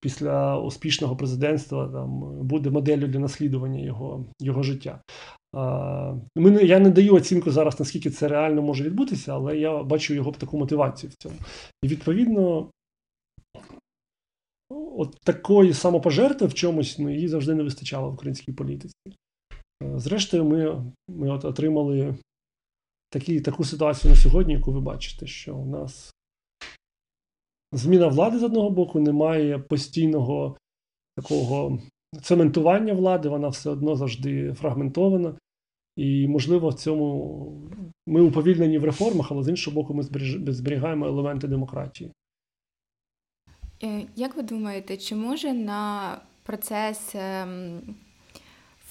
Після 0.00 0.58
успішного 0.60 1.16
президентства 1.16 1.88
там 1.88 2.38
буде 2.46 2.70
моделлю 2.70 3.06
для 3.06 3.18
наслідування 3.18 3.80
його 3.80 4.26
його 4.40 4.62
життя. 4.62 5.00
Ми, 6.36 6.62
Я 6.62 6.78
не 6.78 6.90
даю 6.90 7.14
оцінку 7.14 7.50
зараз, 7.50 7.80
наскільки 7.80 8.10
це 8.10 8.28
реально 8.28 8.62
може 8.62 8.84
відбутися, 8.84 9.34
але 9.34 9.58
я 9.58 9.82
бачу 9.82 10.14
його 10.14 10.32
таку 10.32 10.58
мотивацію 10.58 11.10
в 11.10 11.14
цьому. 11.14 11.34
І 11.82 11.88
відповідно, 11.88 12.70
от 14.70 15.16
такої 15.24 15.74
самопожертви 15.74 16.46
в 16.46 16.54
чомусь 16.54 16.98
ну, 16.98 17.10
її 17.10 17.28
завжди 17.28 17.54
не 17.54 17.62
вистачало 17.62 18.10
в 18.10 18.14
українській 18.14 18.52
політиці. 18.52 18.94
Зрештою, 19.96 20.44
ми 20.44 20.84
ми 21.08 21.30
от 21.30 21.44
отримали 21.44 22.16
такі, 23.10 23.40
таку 23.40 23.64
ситуацію 23.64 24.10
на 24.10 24.16
сьогодні, 24.16 24.54
яку 24.54 24.72
ви 24.72 24.80
бачите, 24.80 25.26
що 25.26 25.56
у 25.56 25.66
нас 25.66 26.14
зміна 27.72 28.08
влади 28.08 28.38
з 28.38 28.42
одного 28.42 28.70
боку, 28.70 29.00
немає 29.00 29.58
постійного 29.58 30.56
такого 31.16 31.78
цементування 32.22 32.94
влади, 32.94 33.28
вона 33.28 33.48
все 33.48 33.70
одно 33.70 33.96
завжди 33.96 34.52
фрагментована. 34.52 35.38
І, 35.96 36.28
можливо, 36.28 36.68
в 36.68 36.74
цьому 36.74 37.70
ми 38.06 38.20
уповільнені 38.20 38.78
в 38.78 38.84
реформах, 38.84 39.32
але 39.32 39.42
з 39.42 39.48
іншого 39.48 39.74
боку, 39.74 39.94
ми 39.94 40.02
зберігаємо 40.52 41.06
елементи 41.06 41.48
демократії. 41.48 42.12
Е, 43.84 44.02
як 44.16 44.36
ви 44.36 44.42
думаєте, 44.42 44.96
чи 44.96 45.14
може 45.14 45.52
на 45.52 46.16
процес 46.42 47.14
ем, 47.14 47.80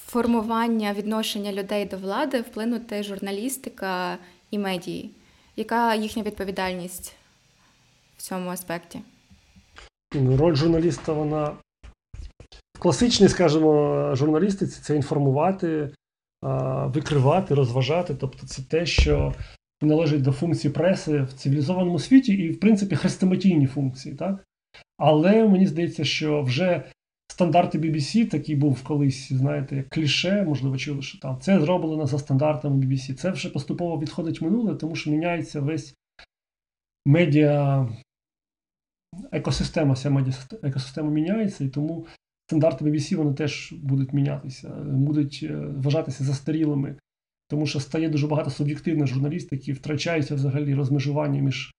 формування 0.06 0.92
відношення 0.92 1.52
людей 1.52 1.86
до 1.86 1.96
влади 1.96 2.40
вплинути 2.40 3.02
журналістика 3.02 4.18
і 4.50 4.58
медії? 4.58 5.10
Яка 5.56 5.94
їхня 5.94 6.22
відповідальність 6.22 7.16
в 8.16 8.22
цьому 8.22 8.50
аспекті? 8.50 9.00
Ну, 10.14 10.36
роль 10.36 10.54
журналіста, 10.54 11.12
вона 11.12 11.44
в 12.74 12.78
класичній, 12.78 13.28
скажімо, 13.28 14.10
журналістиці 14.14 14.80
це 14.82 14.96
інформувати, 14.96 15.90
викривати, 16.84 17.54
розважати. 17.54 18.14
Тобто 18.14 18.46
це 18.46 18.62
те, 18.62 18.86
що 18.86 19.34
належить 19.82 20.22
до 20.22 20.32
функції 20.32 20.72
преси 20.72 21.22
в 21.22 21.32
цивілізованому 21.32 21.98
світі 21.98 22.32
і, 22.32 22.50
в 22.50 22.60
принципі, 22.60 22.96
хрестоматійні 22.96 23.66
функції. 23.66 24.14
так? 24.14 24.44
Але 24.96 25.48
мені 25.48 25.66
здається, 25.66 26.04
що 26.04 26.42
вже 26.42 26.84
стандарти 27.28 27.78
BBC, 27.78 28.30
такий 28.30 28.56
був 28.56 28.84
колись, 28.84 29.32
знаєте, 29.32 29.76
як 29.76 29.88
кліше, 29.88 30.42
можливо, 30.42 30.76
чули, 30.76 31.02
що 31.02 31.18
там 31.18 31.38
це 31.40 31.60
зроблено 31.60 32.06
за 32.06 32.18
стандартами 32.18 32.86
BBC. 32.86 33.14
Це 33.14 33.30
вже 33.30 33.50
поступово 33.50 33.98
відходить 33.98 34.40
в 34.40 34.44
минуле, 34.44 34.74
тому 34.74 34.96
що 34.96 35.10
міняється 35.10 35.60
весь 35.60 35.94
медіа 37.06 37.88
екосистема, 39.32 39.94
вся 39.94 40.10
медіа 40.10 40.34
екосистема 40.62 41.10
міняється, 41.10 41.64
і 41.64 41.68
тому 41.68 42.06
стандарти 42.46 42.84
BBC 42.84 43.16
вони 43.16 43.34
теж 43.34 43.72
будуть 43.72 44.12
мінятися, 44.12 44.68
будуть 44.84 45.40
е, 45.42 45.56
вважатися 45.56 46.24
застарілими. 46.24 46.96
Тому 47.48 47.66
що 47.66 47.80
стає 47.80 48.08
дуже 48.08 48.26
багато 48.26 48.50
суб'єктивних 48.50 49.06
журналістики, 49.06 49.72
втрачається 49.72 50.34
взагалі 50.34 50.74
розмежування 50.74 51.40
між 51.40 51.74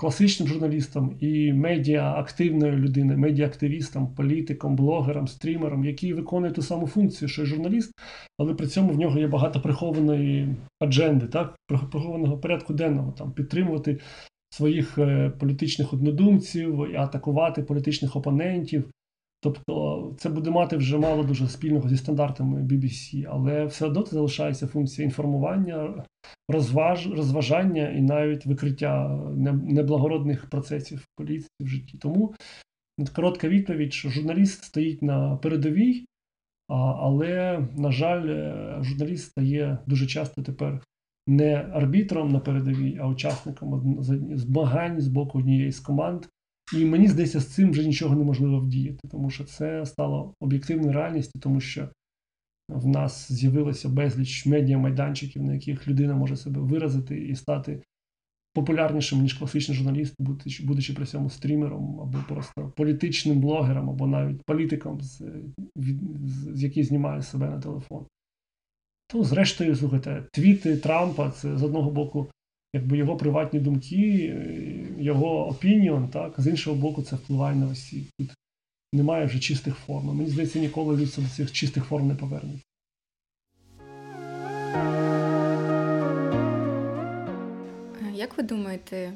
класичним 0.00 0.48
журналістом 0.48 1.16
і 1.20 1.52
медіа 1.52 2.12
активною 2.12 2.78
людиною, 2.78 3.18
медіа-активістом, 3.18 4.14
політиком, 4.14 4.76
блогером, 4.76 5.28
стрімером, 5.28 5.84
який 5.84 6.12
виконує 6.12 6.52
ту 6.52 6.62
саму 6.62 6.86
функцію, 6.86 7.28
що 7.28 7.42
й 7.42 7.46
журналіст, 7.46 7.92
але 8.38 8.54
при 8.54 8.66
цьому 8.66 8.92
в 8.92 8.98
нього 8.98 9.18
є 9.18 9.26
багато 9.26 9.60
прихованої 9.60 10.56
адженди, 10.80 11.26
так, 11.26 11.56
прихованого 11.90 12.38
порядку 12.38 12.74
денного, 12.74 13.12
там 13.12 13.32
підтримувати 13.32 13.98
своїх 14.54 14.98
е, 14.98 15.30
політичних 15.30 15.92
однодумців, 15.92 16.82
атакувати 16.82 17.62
політичних 17.62 18.16
опонентів. 18.16 18.90
Тобто 19.40 20.14
це 20.18 20.28
буде 20.28 20.50
мати 20.50 20.76
вже 20.76 20.98
мало 20.98 21.22
дуже 21.22 21.48
спільного 21.48 21.88
зі 21.88 21.96
стандартами 21.96 22.62
BBC, 22.62 23.26
але 23.30 23.64
все 23.64 23.86
одно 23.86 24.02
це 24.02 24.10
залишається 24.10 24.66
функція 24.66 25.04
інформування, 25.04 26.04
розваж, 26.48 27.10
розважання 27.10 27.90
і 27.90 28.02
навіть 28.02 28.46
викриття 28.46 29.20
неблагородних 29.64 30.50
процесів 30.50 31.06
поліції 31.16 31.50
в 31.60 31.66
житті. 31.66 31.98
Тому 31.98 32.34
коротка 33.16 33.48
відповідь, 33.48 33.92
що 33.92 34.08
журналіст 34.08 34.64
стоїть 34.64 35.02
на 35.02 35.36
передовій, 35.36 36.04
але, 36.68 37.66
на 37.76 37.92
жаль, 37.92 38.26
е, 38.28 38.78
журналіст 38.82 39.30
стає 39.30 39.78
дуже 39.86 40.06
часто 40.06 40.42
тепер 40.42 40.82
не 41.26 41.54
арбітром 41.54 42.28
на 42.28 42.40
передовій, 42.40 42.98
а 43.00 43.08
учасником 43.08 43.96
змагань 44.36 45.00
з 45.00 45.08
боку 45.08 45.38
однієї 45.38 45.72
з 45.72 45.80
команд. 45.80 46.26
І 46.76 46.84
мені 46.84 47.08
здається, 47.08 47.40
з 47.40 47.46
цим 47.46 47.70
вже 47.70 47.86
нічого 47.86 48.16
неможливо 48.16 48.60
вдіяти, 48.60 49.08
тому 49.08 49.30
що 49.30 49.44
це 49.44 49.86
стало 49.86 50.34
об'єктивною 50.40 50.92
реальністю, 50.92 51.38
тому 51.38 51.60
що 51.60 51.88
в 52.68 52.86
нас 52.86 53.32
з'явилося 53.32 53.88
безліч 53.88 54.46
медіа-майданчиків, 54.46 55.42
на 55.42 55.54
яких 55.54 55.88
людина 55.88 56.14
може 56.14 56.36
себе 56.36 56.60
виразити 56.60 57.18
і 57.18 57.36
стати 57.36 57.82
популярнішим, 58.54 59.20
ніж 59.22 59.34
класичний 59.34 59.76
журналіст, 59.76 60.14
будучи, 60.64 60.92
при 60.92 61.06
цьому 61.06 61.30
стрімером, 61.30 62.00
або 62.00 62.18
просто 62.28 62.72
політичним 62.76 63.40
блогером, 63.40 63.90
або 63.90 64.06
навіть 64.06 64.42
політиком, 64.42 65.00
з, 65.00 65.22
з, 65.76 66.62
який 66.62 66.84
знімає 66.84 67.22
себе 67.22 67.50
на 67.50 67.60
телефон. 67.60 68.06
То, 69.08 69.24
зрештою, 69.24 69.76
слухайте, 69.76 70.24
твіти 70.32 70.76
Трампа 70.76 71.30
це 71.30 71.58
з 71.58 71.62
одного 71.62 71.90
боку, 71.90 72.30
якби 72.74 72.98
його 72.98 73.16
приватні 73.16 73.60
думки, 73.60 74.36
його 74.98 75.48
опініон, 75.48 76.08
так, 76.08 76.34
з 76.40 76.46
іншого 76.46 76.76
боку, 76.76 77.02
це 77.02 77.16
впливає 77.16 77.56
на 77.56 77.68
Росію. 77.68 78.04
Тут 78.18 78.34
немає 78.92 79.26
вже 79.26 79.38
чистих 79.38 79.74
форм. 79.74 80.06
Мені 80.06 80.30
здається, 80.30 80.58
ніколи 80.58 80.96
людство 80.96 81.22
до 81.22 81.28
цих 81.28 81.52
чистих 81.52 81.84
форм 81.84 82.08
не 82.08 82.14
повернеться. 82.14 82.62
Як 88.14 88.36
ви 88.36 88.42
думаєте, 88.42 89.12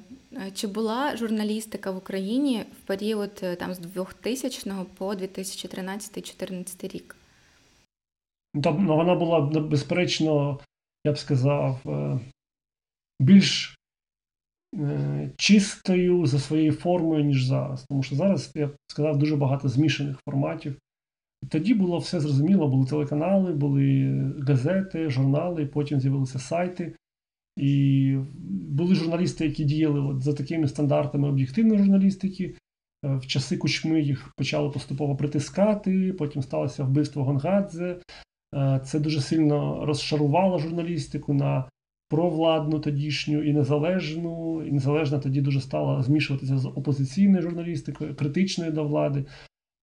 чи 0.54 0.66
була 0.66 1.16
журналістика 1.16 1.90
в 1.90 1.96
Україні 1.96 2.64
в 2.82 2.86
період 2.86 3.30
е, 3.42 3.56
там 3.56 3.74
з 3.74 3.78
2000 3.78 4.70
по 4.98 5.14
2013-2014 5.14 6.94
рік? 6.94 7.16
Ну, 8.54 8.96
вона 8.96 9.14
була 9.14 9.40
безперечно, 9.40 10.60
я 11.04 11.12
б 11.12 11.18
сказав, 11.18 11.80
е, 11.86 12.20
більш 13.20 13.70
е, 13.70 13.81
чистою 15.36 16.26
за 16.26 16.38
своєю 16.38 16.72
формою, 16.72 17.24
ніж 17.24 17.44
зараз. 17.44 17.84
Тому 17.88 18.02
що 18.02 18.16
зараз, 18.16 18.52
я 18.54 18.66
б 18.66 18.76
сказав, 18.86 19.18
дуже 19.18 19.36
багато 19.36 19.68
змішаних 19.68 20.18
форматів. 20.24 20.76
Тоді 21.48 21.74
було 21.74 21.98
все 21.98 22.20
зрозуміло, 22.20 22.68
були 22.68 22.86
телеканали, 22.86 23.52
були 23.52 24.14
газети, 24.48 25.10
журнали, 25.10 25.66
потім 25.66 26.00
з'явилися 26.00 26.38
сайти. 26.38 26.96
І 27.56 28.16
були 28.68 28.94
журналісти, 28.94 29.46
які 29.46 29.64
діяли 29.64 30.00
от 30.00 30.22
за 30.22 30.32
такими 30.32 30.68
стандартами 30.68 31.28
об'єктивної 31.28 31.78
журналістики. 31.78 32.54
Е, 33.04 33.16
в 33.16 33.26
часи 33.26 33.56
кучми 33.56 34.00
їх 34.00 34.32
почали 34.36 34.70
поступово 34.70 35.16
притискати, 35.16 36.12
потім 36.12 36.42
сталося 36.42 36.84
вбивство 36.84 37.24
Гонгадзе. 37.24 38.00
Е, 38.54 38.80
це 38.84 39.00
дуже 39.00 39.20
сильно 39.20 39.86
розшарувало 39.86 40.58
журналістику 40.58 41.34
на 41.34 41.68
провладну 42.12 42.80
тодішню 42.80 43.42
і 43.42 43.52
незалежну. 43.52 44.62
І 44.66 44.72
незалежна 44.72 45.18
тоді 45.18 45.40
дуже 45.40 45.60
стала 45.60 46.02
змішуватися 46.02 46.58
з 46.58 46.66
опозиційною 46.66 47.42
журналістикою, 47.42 48.14
критичною 48.14 48.72
до 48.72 48.84
влади. 48.84 49.24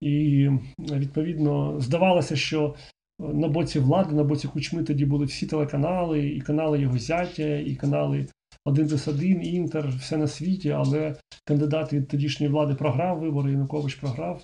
І 0.02 0.50
відповідно 0.80 1.80
здавалося, 1.80 2.36
що 2.36 2.76
на 3.20 3.48
боці 3.48 3.80
влади, 3.80 4.16
на 4.16 4.24
боці 4.24 4.48
кучми 4.48 4.84
тоді 4.84 5.06
були 5.06 5.26
всі 5.26 5.48
телеканали, 5.48 6.28
і 6.28 6.42
канали 6.42 6.82
його 6.82 6.98
зяття, 6.98 7.58
і 7.58 7.76
канали 7.76 8.28
1 8.66 8.88
плюс 8.88 9.08
1, 9.08 9.44
Інтер, 9.44 9.88
все 9.88 10.18
на 10.18 10.28
світі, 10.28 10.70
але 10.70 11.16
кандидат 11.46 11.94
від 11.94 12.08
тодішньої 12.08 12.52
влади 12.52 12.76
програв 12.76 13.20
вибори, 13.20 13.52
Янукович 13.52 13.96
програв. 13.96 14.42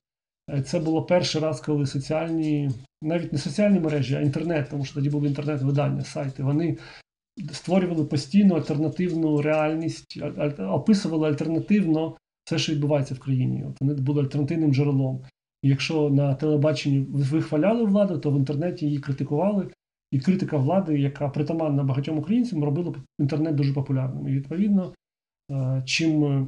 Е, 0.50 0.62
це 0.62 0.80
було 0.80 1.04
перший 1.04 1.42
раз, 1.42 1.62
коли 1.62 1.86
соціальні, 1.86 2.70
навіть 3.02 3.34
не 3.34 3.40
соціальні 3.40 3.80
мережі, 3.80 4.16
а 4.16 4.22
інтернет, 4.22 4.68
тому 4.70 4.86
що 4.86 4.96
тоді 4.96 5.10
були 5.10 5.28
інтернет-видання, 5.28 6.04
сайти. 6.04 6.44
Вони 6.44 6.78
створювали 7.52 8.06
постійну 8.06 8.56
альтернативну 8.56 9.42
реальність, 9.42 10.24
описували 10.60 11.28
альтернативно 11.28 12.18
все, 12.46 12.58
що 12.58 12.74
відбувається 12.74 13.16
в 13.16 13.20
країні. 13.20 13.64
От 13.70 13.82
Вони 13.82 13.94
були 13.94 14.22
альтернативним 14.22 14.74
джерелом. 14.74 15.24
І 15.62 15.70
якщо 15.70 16.10
на 16.10 16.36
телебаченні 16.36 17.00
вихваляли 17.00 17.84
владу, 17.84 18.18
то 18.18 18.32
в 18.32 18.38
інтернеті 18.38 18.86
її 18.86 18.98
критикували. 18.98 19.72
І 20.12 20.20
критика 20.20 20.58
влади, 20.58 21.00
яка 21.00 21.30
притаманна 21.30 21.84
багатьом 21.84 22.18
українцям, 22.18 22.64
робила 22.64 22.96
інтернет 23.20 23.56
дуже 23.56 23.74
популярним. 23.74 24.28
І 24.28 24.32
відповідно, 24.32 24.94
е, 25.52 25.84
чим 25.86 26.48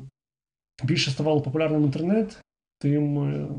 більше 0.83 1.11
ставало 1.11 1.41
популярним 1.41 1.83
інтернет, 1.83 2.41
тим 2.79 3.19
е, 3.19 3.49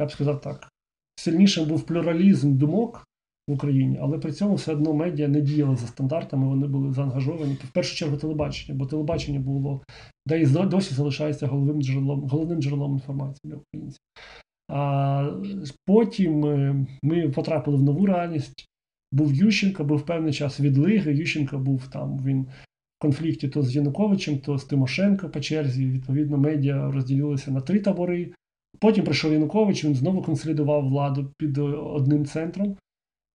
я 0.00 0.06
б 0.06 0.12
сказав 0.12 0.40
так, 0.40 0.68
сильнішим 1.16 1.68
був 1.68 1.86
плюралізм 1.86 2.56
думок 2.56 3.06
в 3.48 3.52
Україні, 3.52 3.98
але 4.02 4.18
при 4.18 4.32
цьому 4.32 4.54
все 4.54 4.72
одно 4.72 4.94
медіа 4.94 5.28
не 5.28 5.40
діяли 5.40 5.76
за 5.76 5.86
стандартами, 5.86 6.46
вони 6.46 6.66
були 6.66 6.92
заангажовані. 6.92 7.54
В 7.54 7.72
першу 7.72 7.96
чергу 7.96 8.16
телебачення, 8.16 8.78
бо 8.78 8.86
телебачення 8.86 9.40
було, 9.40 9.82
де 10.26 10.42
і 10.42 10.46
досі 10.46 10.94
залишається 10.94 11.46
головним 11.46 11.82
джерелом, 11.82 12.20
головним 12.20 12.62
джерелом 12.62 12.92
інформації 12.92 13.40
для 13.44 13.56
українців. 13.56 14.00
А 14.68 15.30
потім 15.86 16.44
е, 16.44 16.86
ми 17.02 17.28
потрапили 17.28 17.76
в 17.76 17.82
нову 17.82 18.06
реальність. 18.06 18.66
Був 19.12 19.34
Ющенко, 19.34 19.84
був 19.84 20.06
певний 20.06 20.32
час 20.32 20.60
відлиги. 20.60 21.14
Ющенко 21.14 21.58
був 21.58 21.88
там, 21.88 22.18
він 22.24 22.42
в 22.42 23.02
конфлікті 23.02 23.48
то 23.48 23.62
з 23.62 23.76
Януковичем, 23.76 24.38
то 24.38 24.58
з 24.58 24.64
Тимошенко 24.64 25.28
по 25.28 25.40
черзі. 25.40 25.86
Відповідно, 25.86 26.38
медіа 26.38 26.90
розділилися 26.90 27.50
на 27.50 27.60
три 27.60 27.80
табори. 27.80 28.32
Потім 28.80 29.04
прийшов 29.04 29.32
Янукович, 29.32 29.84
він 29.84 29.94
знову 29.94 30.22
консолідував 30.22 30.88
владу 30.88 31.32
під 31.38 31.58
одним 31.58 32.26
центром. 32.26 32.76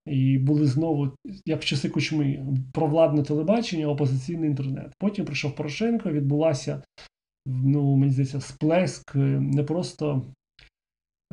І 0.06 0.38
були 0.38 0.66
знову, 0.66 1.12
як 1.46 1.62
в 1.62 1.66
часи 1.66 1.90
кучми, 1.90 2.48
провладне 2.74 3.24
телебачення, 3.24 3.88
опозиційний 3.88 4.50
інтернет. 4.50 4.94
Потім 5.00 5.26
прийшов 5.26 5.56
Порошенко, 5.56 6.12
відбулася, 6.12 6.84
ну, 7.46 7.96
мені 7.96 8.12
здається, 8.12 8.42
сплеск 8.42 9.16
е, 9.16 9.20
не 9.40 9.64
просто 9.64 10.26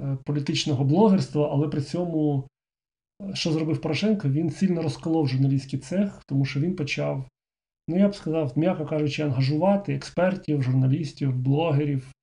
е, 0.00 0.18
політичного 0.24 0.85
блогерства, 0.85 1.48
але 1.52 1.68
при 1.68 1.83
цьому, 1.83 2.48
е, 3.22 3.35
що 3.35 3.52
зробив 3.52 3.81
Порошенко, 3.81 4.29
він 4.29 4.50
сильно 4.50 4.83
розколов 4.83 5.29
журналістський 5.29 5.79
цех, 5.79 6.22
тому 6.26 6.44
що 6.44 6.61
він 6.61 6.76
почав, 6.76 7.29
ну 7.88 7.98
я 7.98 8.09
б 8.09 8.14
сказав, 8.14 8.59
м'яко 8.59 8.87
кажучи, 8.87 9.22
ангажувати 9.22 9.94
експертів, 9.94 10.62
журналістів, 10.62 11.37
блогерів, 11.37 12.15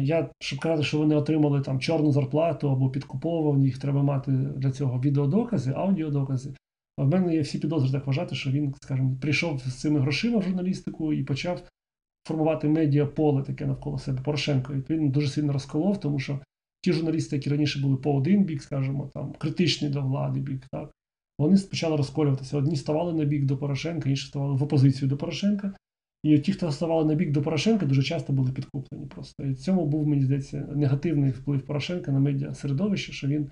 я 0.00 0.30
щоб 0.40 0.58
казати, 0.58 0.82
що 0.82 0.98
вони 0.98 1.14
отримали 1.14 1.60
там 1.60 1.80
чорну 1.80 2.12
зарплату 2.12 2.70
або 2.70 2.90
підкуповувані, 2.90 3.64
їх 3.64 3.78
треба 3.78 4.02
мати 4.02 4.32
для 4.32 4.70
цього 4.70 5.00
відеодокази, 5.00 5.72
аудіодокази. 5.76 6.54
А 6.98 7.02
в 7.02 7.08
мене 7.08 7.34
є 7.34 7.40
всі 7.40 7.58
підозри 7.58 7.90
так 7.90 8.06
вважати, 8.06 8.34
що 8.34 8.50
він, 8.50 8.74
скажімо, 8.82 9.16
прийшов 9.20 9.58
з 9.58 9.80
цими 9.80 10.00
грошима 10.00 10.38
в 10.38 10.42
журналістику 10.42 11.12
і 11.12 11.24
почав 11.24 11.62
формувати 12.28 12.68
медіаполе 12.68 13.42
таке 13.42 13.66
навколо 13.66 13.98
себе 13.98 14.22
Порошенко. 14.22 14.74
І 14.74 14.82
він 14.90 15.10
дуже 15.10 15.28
сильно 15.28 15.52
розколов, 15.52 16.00
тому 16.00 16.18
що 16.18 16.40
ті 16.82 16.92
журналісти, 16.92 17.36
які 17.36 17.50
раніше 17.50 17.80
були 17.80 17.96
по 17.96 18.14
один 18.14 18.44
бік, 18.44 18.62
скажімо, 18.62 19.10
там 19.14 19.32
критичний 19.32 19.90
до 19.90 20.02
влади 20.02 20.40
бік, 20.40 20.66
так 20.72 20.90
вони 21.38 21.58
почали 21.58 21.96
розколюватися. 21.96 22.58
Одні 22.58 22.76
ставали 22.76 23.12
на 23.12 23.24
бік 23.24 23.44
до 23.44 23.56
Порошенка, 23.56 24.10
інші 24.10 24.26
ставали 24.26 24.54
в 24.54 24.62
опозицію 24.62 25.08
до 25.08 25.16
Порошенка. 25.16 25.72
І 26.22 26.38
ті, 26.38 26.52
хто 26.52 26.72
ставали 26.72 27.04
на 27.04 27.14
бік 27.14 27.32
до 27.32 27.42
Порошенка, 27.42 27.86
дуже 27.86 28.02
часто 28.02 28.32
були 28.32 28.52
підкуплені 28.52 29.06
просто. 29.06 29.44
І 29.44 29.54
цьому 29.54 29.86
був, 29.86 30.06
мені 30.06 30.22
здається, 30.22 30.68
негативний 30.74 31.30
вплив 31.30 31.66
Порошенка 31.66 32.12
на 32.12 32.20
медіа 32.20 32.54
середовище, 32.54 33.12
що 33.12 33.28
він 33.28 33.50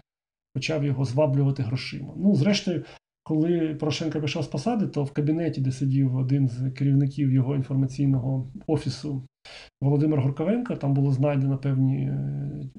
почав 0.54 0.84
його 0.84 1.04
зваблювати 1.04 1.62
грошима. 1.62 2.14
Ну, 2.16 2.34
зрештою, 2.34 2.84
коли 3.22 3.74
Порошенко 3.74 4.20
пішов 4.20 4.42
з 4.44 4.46
посади, 4.46 4.86
то 4.86 5.04
в 5.04 5.12
кабінеті, 5.12 5.60
де 5.60 5.72
сидів 5.72 6.16
один 6.16 6.48
з 6.48 6.70
керівників 6.70 7.32
його 7.32 7.54
інформаційного 7.56 8.52
офісу 8.66 9.26
Володимир 9.80 10.20
Горковенко, 10.20 10.76
там 10.76 10.94
було 10.94 11.12
знайдено 11.12 11.58
певні 11.58 12.02
е, 12.04 12.70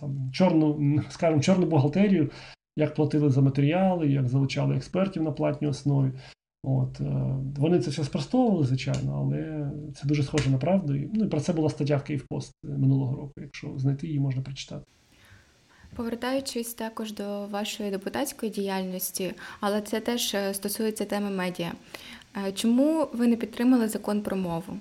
там, 0.00 0.30
чорну, 0.32 1.00
скажімо, 1.08 1.42
чорну 1.42 1.66
бухгалтерію, 1.66 2.30
як 2.76 2.94
платили 2.94 3.30
за 3.30 3.40
матеріали, 3.40 4.08
як 4.08 4.28
залучали 4.28 4.76
експертів 4.76 5.22
на 5.22 5.32
платній 5.32 5.68
основі. 5.68 6.12
От, 6.64 7.00
е, 7.00 7.04
Вони 7.56 7.80
це 7.80 7.90
все 7.90 8.04
спростовували, 8.04 8.66
звичайно, 8.66 9.16
але 9.18 9.70
це 9.94 10.08
дуже 10.08 10.22
схоже 10.22 10.50
на 10.50 10.58
правду. 10.58 10.94
Ну 11.14 11.24
і 11.24 11.28
про 11.28 11.40
це 11.40 11.52
була 11.52 11.70
стаття 11.70 11.96
в 11.96 12.04
Київпост 12.04 12.52
минулого 12.62 13.16
року. 13.16 13.32
Якщо 13.36 13.78
знайти 13.78 14.06
її, 14.06 14.20
можна 14.20 14.42
прочитати. 14.42 14.84
Повертаючись 15.96 16.74
також 16.74 17.12
до 17.12 17.46
вашої 17.46 17.90
депутатської 17.90 18.52
діяльності, 18.52 19.34
але 19.60 19.80
це 19.80 20.00
теж 20.00 20.34
е, 20.34 20.54
стосується 20.54 21.04
теми 21.04 21.30
медіа. 21.30 21.72
Е, 22.46 22.52
чому 22.52 23.08
ви 23.12 23.26
не 23.26 23.36
підтримали 23.36 23.88
закон 23.88 24.22
про 24.22 24.36
мову? 24.36 24.76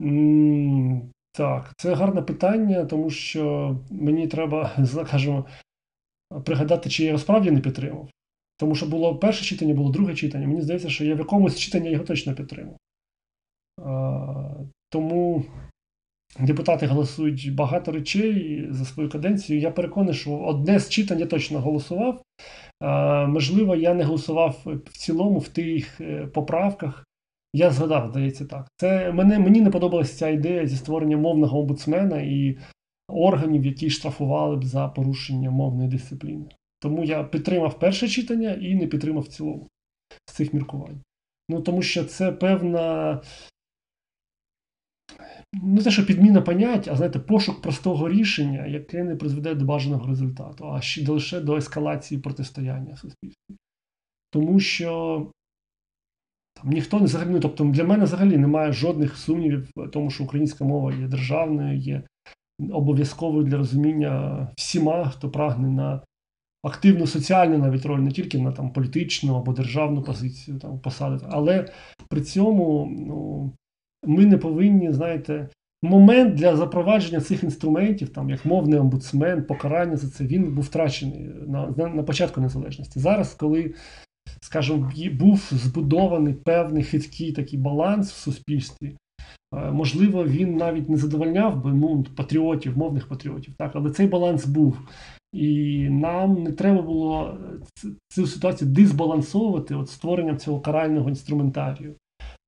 Mm, 0.00 1.00
так, 1.32 1.72
це 1.76 1.94
гарне 1.94 2.22
питання, 2.22 2.84
тому 2.84 3.10
що 3.10 3.76
мені 3.90 4.26
треба, 4.28 4.70
скажімо, 4.86 5.46
пригадати, 6.44 6.90
чи 6.90 7.02
я 7.02 7.08
його 7.08 7.18
справді 7.18 7.50
не 7.50 7.60
підтримав. 7.60 8.08
Тому 8.62 8.74
що 8.74 8.86
було 8.86 9.16
перше 9.16 9.44
читання, 9.44 9.74
було 9.74 9.90
друге 9.90 10.14
читання. 10.14 10.46
Мені 10.46 10.62
здається, 10.62 10.88
що 10.88 11.04
я 11.04 11.14
в 11.14 11.18
якомусь 11.18 11.58
читанні 11.58 11.90
його 11.90 12.04
точно 12.04 12.34
підтримав. 12.34 12.76
Тому 14.90 15.44
депутати 16.40 16.86
голосують 16.86 17.54
багато 17.54 17.92
речей 17.92 18.66
за 18.70 18.84
свою 18.84 19.08
каденцію. 19.08 19.60
Я 19.60 19.70
переконаний, 19.70 20.14
що 20.14 20.38
одне 20.38 20.78
з 20.78 20.88
читань 20.88 21.18
я 21.18 21.26
точно 21.26 21.60
голосував. 21.60 22.22
Можливо, 23.28 23.76
я 23.76 23.94
не 23.94 24.04
голосував 24.04 24.62
в 24.64 24.98
цілому 24.98 25.38
в 25.38 25.48
тих 25.48 26.00
е, 26.00 26.26
поправках. 26.26 27.06
Я 27.54 27.70
згадав, 27.70 28.10
здається, 28.10 28.44
так. 28.44 28.68
Це 28.76 29.12
мене, 29.12 29.38
Мені 29.38 29.60
не 29.60 29.70
подобалася 29.70 30.16
ця 30.16 30.28
ідея 30.28 30.66
зі 30.66 30.76
створення 30.76 31.16
мовного 31.16 31.60
омбудсмена 31.60 32.20
і 32.20 32.58
органів, 33.08 33.66
які 33.66 33.90
штрафували 33.90 34.56
б 34.56 34.64
за 34.64 34.88
порушення 34.88 35.50
мовної 35.50 35.88
дисципліни. 35.88 36.46
Тому 36.82 37.04
я 37.04 37.24
підтримав 37.24 37.78
перше 37.78 38.08
читання 38.08 38.52
і 38.52 38.74
не 38.74 38.86
підтримав 38.86 39.22
в 39.22 39.28
цілому 39.28 39.68
з 40.30 40.32
цих 40.32 40.54
міркувань. 40.54 41.00
Ну 41.48 41.60
тому 41.60 41.82
що 41.82 42.04
це 42.04 42.32
певна. 42.32 43.20
Не 45.52 45.82
те, 45.82 45.90
що 45.90 46.06
підміна 46.06 46.42
понять, 46.42 46.88
а 46.88 46.96
знаєте, 46.96 47.18
пошук 47.18 47.62
простого 47.62 48.08
рішення, 48.08 48.66
яке 48.66 49.04
не 49.04 49.16
призведе 49.16 49.54
до 49.54 49.64
бажаного 49.64 50.06
результату, 50.06 50.72
а 50.72 50.80
ще 50.80 51.10
лише 51.10 51.40
до 51.40 51.56
ескалації 51.56 52.20
протистояння 52.20 52.96
суспільстві. 52.96 53.56
Тому 54.30 54.60
що 54.60 55.30
там 56.54 56.70
ніхто 56.70 56.98
не 56.98 57.04
взагалі, 57.04 57.30
ну, 57.30 57.40
тобто 57.40 57.64
для 57.64 57.84
мене 57.84 58.04
взагалі 58.04 58.36
немає 58.36 58.72
жодних 58.72 59.16
сумнівів 59.16 59.70
тому, 59.92 60.10
що 60.10 60.24
українська 60.24 60.64
мова 60.64 60.92
є 60.92 61.06
державною, 61.06 61.78
є 61.78 62.02
обов'язковою 62.70 63.44
для 63.44 63.56
розуміння 63.56 64.48
всіма, 64.56 65.08
хто 65.08 65.30
прагне 65.30 65.68
на 65.68 66.02
активну 66.62 67.06
соціальну 67.06 67.58
навіть 67.58 67.86
роль, 67.86 68.00
не 68.00 68.10
тільки 68.10 68.38
на 68.38 68.52
там 68.52 68.72
політичну 68.72 69.36
або 69.36 69.52
державну 69.52 70.02
позицію 70.02 70.58
там 70.58 70.78
посадити. 70.78 71.26
Але 71.30 71.68
при 72.08 72.20
цьому 72.20 72.92
ну, 73.06 73.52
ми 74.06 74.26
не 74.26 74.38
повинні, 74.38 74.92
знаєте, 74.92 75.48
момент 75.82 76.34
для 76.34 76.56
запровадження 76.56 77.20
цих 77.20 77.42
інструментів, 77.42 78.08
там 78.08 78.30
як 78.30 78.44
мовний 78.44 78.78
омбудсмен, 78.78 79.44
покарання 79.44 79.96
за 79.96 80.08
це, 80.08 80.24
він 80.24 80.54
був 80.54 80.64
втрачений 80.64 81.30
на, 81.46 81.74
на, 81.76 81.88
на 81.88 82.02
початку 82.02 82.40
незалежності. 82.40 83.00
Зараз, 83.00 83.34
коли. 83.34 83.74
Скажімо, 84.40 84.92
був 85.12 85.48
збудований 85.50 86.34
певний 86.34 86.82
хиткий 86.82 87.32
такий 87.32 87.58
баланс 87.58 88.12
в 88.12 88.16
суспільстві. 88.16 88.96
Е, 89.54 89.70
можливо, 89.70 90.24
він 90.24 90.56
навіть 90.56 90.88
не 90.88 90.96
задовольняв 90.96 91.64
би 91.64 91.72
ну, 91.72 92.04
патріотів, 92.16 92.78
мовних 92.78 93.08
патріотів, 93.08 93.54
так, 93.58 93.72
але 93.74 93.90
цей 93.90 94.06
баланс 94.06 94.46
був. 94.46 94.78
І 95.32 95.88
нам 95.90 96.42
не 96.42 96.52
треба 96.52 96.82
було 96.82 97.38
цю 98.08 98.26
ситуацію 98.26 98.70
дисбалансовувати 98.70 99.74
от 99.74 99.90
створенням 99.90 100.38
цього 100.38 100.60
карального 100.60 101.08
інструментарію. 101.08 101.94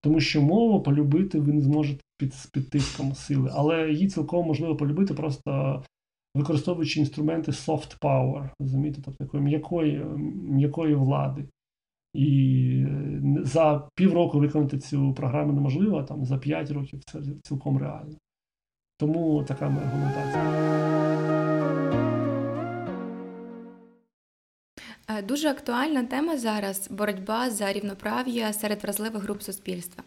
Тому 0.02 0.20
що 0.20 0.42
мову 0.42 0.82
полюбити 0.82 1.40
ви 1.40 1.52
не 1.52 1.60
зможете 1.60 2.00
під 2.18 2.32
під 2.52 2.70
тиском 2.70 3.14
сили, 3.14 3.50
але 3.54 3.90
її 3.90 4.08
цілком 4.08 4.46
можливо 4.46 4.76
полюбити, 4.76 5.14
просто 5.14 5.82
використовуючи 6.34 7.00
інструменти 7.00 7.50
soft 7.50 7.98
power, 8.00 8.50
розумієте, 8.60 9.02
тобто 9.04 9.24
такої 9.24 9.42
м'якої 9.42 10.04
м'якої 10.34 10.94
влади. 10.94 11.44
І 12.14 12.86
за 13.42 13.88
півроку 13.94 14.38
виконати 14.38 14.78
цю 14.78 15.14
програму 15.14 15.52
неможливо, 15.52 15.98
а 15.98 16.02
там 16.02 16.24
за 16.24 16.38
5 16.38 16.70
років 16.70 17.00
це 17.04 17.22
цілком 17.42 17.78
реально. 17.78 18.16
Тому 18.98 19.44
така 19.44 19.68
моя 19.68 19.86
аргументація. 19.86 21.03
Дуже 25.28 25.48
актуальна 25.48 26.04
тема 26.04 26.36
зараз 26.36 26.88
боротьба 26.90 27.50
за 27.50 27.72
рівноправ'я 27.72 28.52
серед 28.52 28.82
вразливих 28.82 29.22
груп 29.22 29.42
суспільства. 29.42 30.04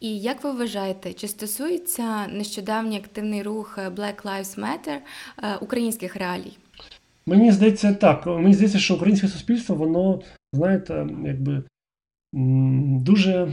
І 0.00 0.18
як 0.18 0.44
ви 0.44 0.52
вважаєте, 0.52 1.12
чи 1.12 1.28
стосується 1.28 2.26
нещодавній 2.26 2.96
активний 2.96 3.42
рух 3.42 3.78
Black 3.78 4.22
Lives 4.22 4.60
Matter 4.60 4.98
е, 5.42 5.56
українських 5.56 6.16
реалій? 6.16 6.52
Мені 7.26 7.52
здається, 7.52 7.94
так. 7.94 8.26
Мені 8.26 8.54
здається, 8.54 8.78
що 8.78 8.94
українське 8.94 9.28
суспільство, 9.28 9.74
воно, 9.74 10.22
знаєте, 10.52 11.06
якби 11.24 11.62
дуже 13.02 13.52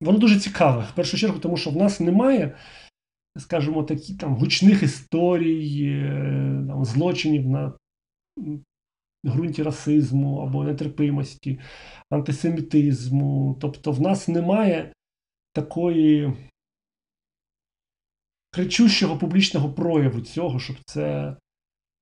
воно 0.00 0.18
дуже 0.18 0.40
цікаве. 0.40 0.86
В 0.92 0.94
першу 0.94 1.16
чергу, 1.16 1.38
тому 1.38 1.56
що 1.56 1.70
в 1.70 1.76
нас 1.76 2.00
немає, 2.00 2.56
скажімо, 3.38 3.82
такі 3.82 4.14
там 4.14 4.34
гучних 4.34 4.82
історій, 4.82 5.84
е, 5.84 6.64
там, 6.68 6.84
злочинів 6.84 7.48
на 7.48 7.72
ґрунті 9.26 9.62
расизму 9.62 10.38
або 10.38 10.64
нетерпимості, 10.64 11.60
антисемітизму. 12.10 13.58
Тобто 13.60 13.92
в 13.92 14.00
нас 14.00 14.28
немає 14.28 14.92
такої 15.52 16.32
кричущого 18.50 19.18
публічного 19.18 19.72
прояву 19.72 20.20
цього, 20.20 20.58
щоб 20.58 20.76
це 20.86 21.36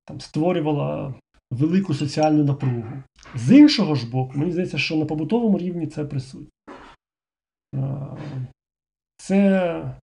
там, 0.04 0.20
створювало 0.20 1.14
велику 1.50 1.94
соціальну 1.94 2.44
напругу. 2.44 3.02
З 3.35 3.52
іншого 3.52 3.94
ж 3.94 4.11
боку, 4.11 4.38
мені 4.38 4.52
здається, 4.52 4.78
що 4.78 4.96
на 4.96 5.04
побутовому 5.04 5.59
рівні 5.59 5.87
це 5.87 6.04
присутнє. 6.04 6.50
Це 9.16 10.00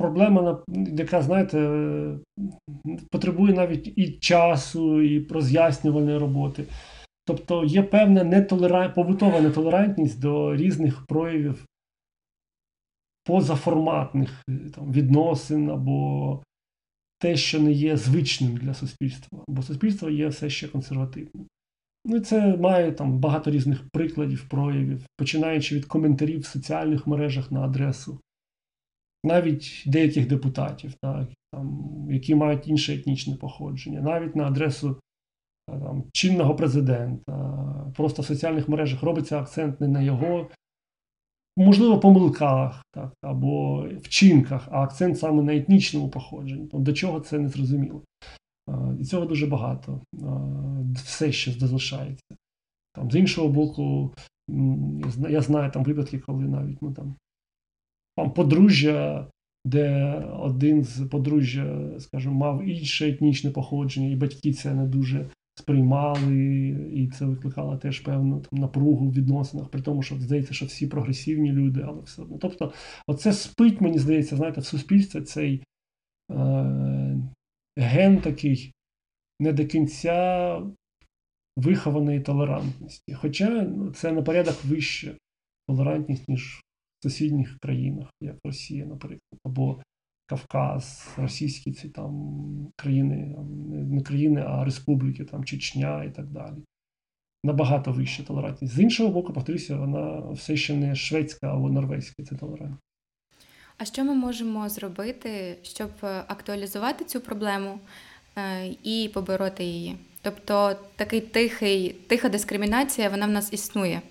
проблема, 0.00 0.62
яка, 0.98 1.22
знаєте, 1.22 1.58
потребує 3.10 3.54
навіть 3.54 3.92
і 3.98 4.12
часу, 4.12 5.02
і 5.02 5.26
роз'яснювальної 5.26 6.18
роботи. 6.18 6.64
Тобто 7.26 7.64
є 7.64 7.82
певна 7.82 8.24
нетолерант... 8.24 8.94
побутова 8.94 9.40
нетолерантність 9.40 10.20
до 10.20 10.56
різних 10.56 11.06
проявів 11.06 11.66
позаформатних 13.24 14.44
там, 14.74 14.92
відносин 14.92 15.70
або 15.70 16.42
те, 17.18 17.36
що 17.36 17.60
не 17.60 17.72
є 17.72 17.96
звичним 17.96 18.56
для 18.56 18.74
суспільства, 18.74 19.38
бо 19.48 19.62
суспільство 19.62 20.10
є 20.10 20.28
все 20.28 20.50
ще 20.50 20.68
консервативним. 20.68 21.46
Ну 22.04 22.20
це 22.20 22.56
має 22.56 22.92
там 22.92 23.18
багато 23.18 23.50
різних 23.50 23.88
прикладів, 23.92 24.48
проявів, 24.48 25.06
починаючи 25.16 25.76
від 25.76 25.84
коментарів 25.84 26.40
в 26.40 26.46
соціальних 26.46 27.06
мережах 27.06 27.52
на 27.52 27.60
адресу 27.60 28.18
навіть 29.24 29.84
деяких 29.86 30.28
депутатів, 30.28 30.94
так, 31.02 31.28
там, 31.52 31.88
які 32.10 32.34
мають 32.34 32.68
інше 32.68 32.94
етнічне 32.94 33.36
походження, 33.36 34.00
навіть 34.00 34.36
на 34.36 34.46
адресу 34.46 35.00
там, 35.68 36.04
чинного 36.12 36.54
президента, 36.54 37.32
просто 37.96 38.22
в 38.22 38.26
соціальних 38.26 38.68
мережах 38.68 39.02
робиться 39.02 39.38
акцент 39.40 39.80
не 39.80 39.88
на 39.88 40.02
його, 40.02 40.50
можливо, 41.56 42.00
помилках 42.00 42.84
так, 42.92 43.12
або 43.22 43.86
вчинках, 44.02 44.68
а 44.70 44.82
акцент 44.82 45.18
саме 45.18 45.42
на 45.42 45.54
етнічному 45.54 46.08
походженні. 46.08 46.68
До 46.72 46.92
чого 46.92 47.20
це 47.20 47.38
не 47.38 47.48
зрозуміло. 47.48 48.02
І 49.00 49.04
цього 49.04 49.26
дуже 49.26 49.46
багато, 49.46 50.00
все 50.94 51.32
ще 51.32 51.52
залишається. 51.52 52.36
Там, 52.94 53.10
З 53.10 53.16
іншого 53.16 53.48
боку, 53.48 54.14
я 55.28 55.40
знаю 55.40 55.70
там 55.70 55.84
випадки, 55.84 56.18
коли 56.18 56.44
навіть 56.44 56.82
ну, 56.82 56.92
там, 56.92 57.16
там 58.16 58.30
подружжя, 58.30 59.30
де 59.64 60.14
один 60.40 60.84
з 60.84 61.08
подружжя, 61.08 61.90
скажімо, 61.98 62.34
мав 62.34 62.64
інше 62.64 63.08
етнічне 63.08 63.50
походження, 63.50 64.08
і 64.08 64.16
батьки 64.16 64.52
це 64.52 64.74
не 64.74 64.86
дуже 64.86 65.30
сприймали, 65.54 66.68
і 66.94 67.08
це 67.08 67.24
викликало 67.24 67.76
теж 67.76 68.00
певну 68.00 68.40
там, 68.40 68.58
напругу 68.58 69.08
в 69.08 69.14
відносинах, 69.14 69.68
при 69.68 69.82
тому, 69.82 70.02
що 70.02 70.16
здається, 70.16 70.54
що 70.54 70.66
всі 70.66 70.86
прогресивні 70.86 71.52
люди, 71.52 71.84
але 71.88 72.02
все 72.02 72.22
одно. 72.22 72.38
Тобто, 72.38 72.72
оце 73.06 73.32
спить, 73.32 73.80
мені 73.80 73.98
здається, 73.98 74.36
знаєте, 74.36 74.60
в 74.60 74.64
суспільстві 74.64 75.20
цей 75.20 75.62
е, 76.30 77.16
ген 77.76 78.20
такий 78.20 78.72
не 79.40 79.52
до 79.52 79.66
кінця 79.66 80.62
вихованої 81.56 82.20
толерантності. 82.20 83.14
Хоча 83.14 83.50
ну, 83.62 83.90
це 83.90 84.12
на 84.12 84.22
порядок 84.22 84.64
вище 84.64 85.16
толерантність, 85.68 86.28
ніж 86.28 86.60
сусідніх 87.02 87.58
країнах, 87.58 88.08
як 88.20 88.36
Росія, 88.44 88.86
наприклад, 88.86 89.40
або 89.44 89.82
Кавказ, 90.26 91.08
російські 91.16 91.72
ці 91.72 91.88
там 91.88 92.72
країни, 92.76 93.36
не 93.70 94.02
країни, 94.02 94.44
а 94.46 94.64
республіки, 94.64 95.24
там 95.24 95.44
Чечня 95.44 96.04
і 96.04 96.10
так 96.10 96.26
далі. 96.26 96.56
Набагато 97.44 97.92
вища 97.92 98.22
толерантність. 98.22 98.74
З 98.74 98.80
іншого 98.80 99.10
боку, 99.10 99.32
повторюся, 99.32 99.76
вона 99.76 100.30
все 100.30 100.56
ще 100.56 100.76
не 100.76 100.94
шведська 100.94 101.46
або 101.46 101.70
норвезька 101.70 102.22
це 102.22 102.36
толерантність. 102.36 102.82
А 103.78 103.84
що 103.84 104.04
ми 104.04 104.14
можемо 104.14 104.68
зробити, 104.68 105.58
щоб 105.62 105.90
актуалізувати 106.02 107.04
цю 107.04 107.20
проблему 107.20 107.80
е, 108.36 108.66
і 108.82 109.10
побороти 109.14 109.64
її? 109.64 109.96
Тобто 110.22 110.76
такий 110.96 111.20
тихий, 111.20 111.90
тиха 111.92 112.28
дискримінація, 112.28 113.08
вона 113.08 113.26
в 113.26 113.30
нас 113.30 113.52
існує. 113.52 114.02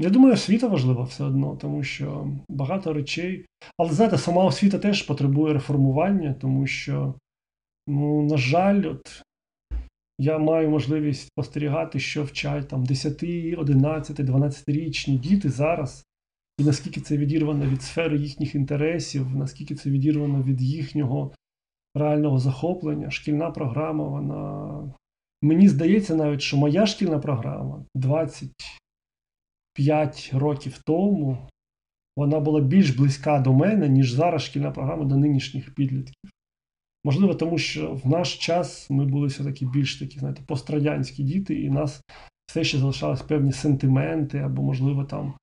Я 0.00 0.10
думаю, 0.10 0.34
освіта 0.34 0.66
важлива 0.66 1.02
все 1.02 1.24
одно, 1.24 1.56
тому 1.56 1.82
що 1.82 2.28
багато 2.48 2.92
речей. 2.92 3.46
Але 3.78 3.92
знаєте, 3.92 4.18
сама 4.18 4.44
освіта 4.44 4.78
теж 4.78 5.02
потребує 5.02 5.54
реформування, 5.54 6.34
тому 6.40 6.66
що, 6.66 7.14
ну, 7.86 8.22
на 8.22 8.36
жаль, 8.36 8.82
от 8.86 9.22
я 10.18 10.38
маю 10.38 10.70
можливість 10.70 11.26
спостерігати, 11.26 12.00
що 12.00 12.24
вчать 12.24 12.68
там 12.68 12.84
10, 12.84 13.24
11, 13.58 14.20
12-річні 14.20 15.18
діти 15.18 15.48
зараз 15.48 16.04
і 16.58 16.64
наскільки 16.64 17.00
це 17.00 17.16
відірвано 17.16 17.66
від 17.66 17.82
сфери 17.82 18.18
їхніх 18.18 18.54
інтересів, 18.54 19.36
наскільки 19.36 19.74
це 19.74 19.90
відірвано 19.90 20.42
від 20.42 20.60
їхнього 20.60 21.32
реального 21.94 22.38
захоплення. 22.38 23.10
Шкільна 23.10 23.50
програма, 23.50 24.04
вона. 24.04 24.94
Мені 25.42 25.68
здається, 25.68 26.14
навіть, 26.14 26.40
що 26.40 26.56
моя 26.56 26.86
шкільна 26.86 27.18
програма 27.18 27.84
25 29.78 30.30
років 30.34 30.78
тому 30.78 31.48
вона 32.16 32.40
була 32.40 32.60
більш 32.60 32.90
близька 32.90 33.40
до 33.40 33.52
мене, 33.52 33.88
ніж 33.88 34.12
зараз 34.12 34.42
шкільна 34.42 34.70
програма 34.70 35.04
до 35.04 35.16
нинішніх 35.16 35.74
підлітків. 35.74 36.30
Можливо, 37.04 37.34
тому 37.34 37.58
що 37.58 37.94
в 37.94 38.08
наш 38.08 38.36
час 38.36 38.90
ми 38.90 39.06
були 39.06 39.26
все-таки 39.26 39.66
більш 39.66 39.96
такі, 39.96 40.18
знаєте, 40.18 40.42
пострадянські 40.46 41.22
діти, 41.22 41.60
і 41.60 41.70
нас 41.70 42.02
все 42.46 42.64
ще 42.64 42.78
залишались 42.78 43.22
певні 43.22 43.52
сентименти, 43.52 44.38
або, 44.38 44.62
можливо, 44.62 45.04
там, 45.04 45.34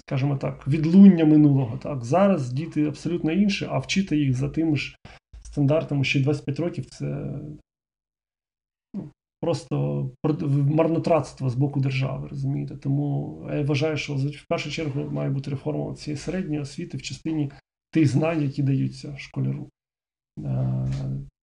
скажімо 0.00 0.36
так, 0.36 0.68
відлуння 0.68 1.24
минулого. 1.24 1.78
Так? 1.78 2.04
Зараз 2.04 2.52
діти 2.52 2.86
абсолютно 2.86 3.32
інші, 3.32 3.66
а 3.70 3.78
вчити 3.78 4.16
їх 4.16 4.34
за 4.34 4.48
тими 4.48 4.76
ж 4.76 4.96
стандартами 5.42 6.04
ще 6.04 6.20
25 6.20 6.60
років 6.60 6.86
це 6.86 7.38
просто 9.40 10.10
марнотратство 10.68 11.50
з 11.50 11.54
боку 11.54 11.80
держави, 11.80 12.28
розумієте? 12.30 12.76
Тому 12.76 13.42
я 13.52 13.62
вважаю, 13.62 13.96
що 13.96 14.14
в 14.14 14.46
першу 14.48 14.70
чергу 14.70 15.10
має 15.10 15.30
бути 15.30 15.50
реформа 15.50 15.94
цієї 15.94 16.18
середньої 16.18 16.60
освіти 16.60 16.96
в 16.96 17.02
частині 17.02 17.50
тих 17.90 18.08
знань, 18.08 18.42
які 18.42 18.62
даються 18.62 19.16
школяру. 19.18 19.68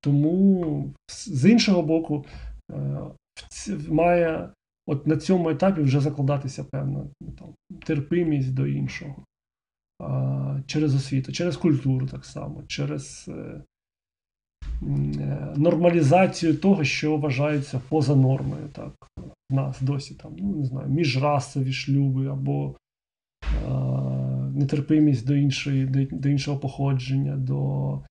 Тому 0.01 0.93
з 1.07 1.51
іншого 1.51 1.81
боку, 1.81 2.25
має 3.89 4.49
от 4.87 5.07
на 5.07 5.17
цьому 5.17 5.49
етапі 5.49 5.81
вже 5.81 5.99
закладатися 5.99 6.63
певна 6.63 7.07
ну, 7.21 7.31
там, 7.31 7.53
терпимість 7.85 8.53
до 8.53 8.67
іншого 8.67 9.25
через 10.65 10.95
освіту, 10.95 11.31
через 11.31 11.57
культуру 11.57 12.07
так 12.07 12.25
само, 12.25 12.63
через 12.67 13.25
е, 13.27 13.31
Е, 13.31 13.61
нормалізацію 15.55 16.57
того, 16.57 16.83
що 16.83 17.17
вважається 17.17 17.81
поза 17.89 18.15
нормою. 18.15 18.69
Так, 18.73 18.93
В 19.51 19.53
нас 19.53 19.81
досі 19.81 20.15
там, 20.15 20.35
ну 20.37 20.55
не 20.55 20.65
знаю, 20.65 20.89
міжрасові 20.89 21.73
шлюби 21.73 22.27
або 22.27 22.75
е, 23.43 23.69
нетерпимість 24.55 25.27
до 25.27 25.35
іншої, 25.35 25.85
до, 25.85 26.17
до 26.17 26.29
іншого 26.29 26.59
походження, 26.59 27.35
до 27.35 28.01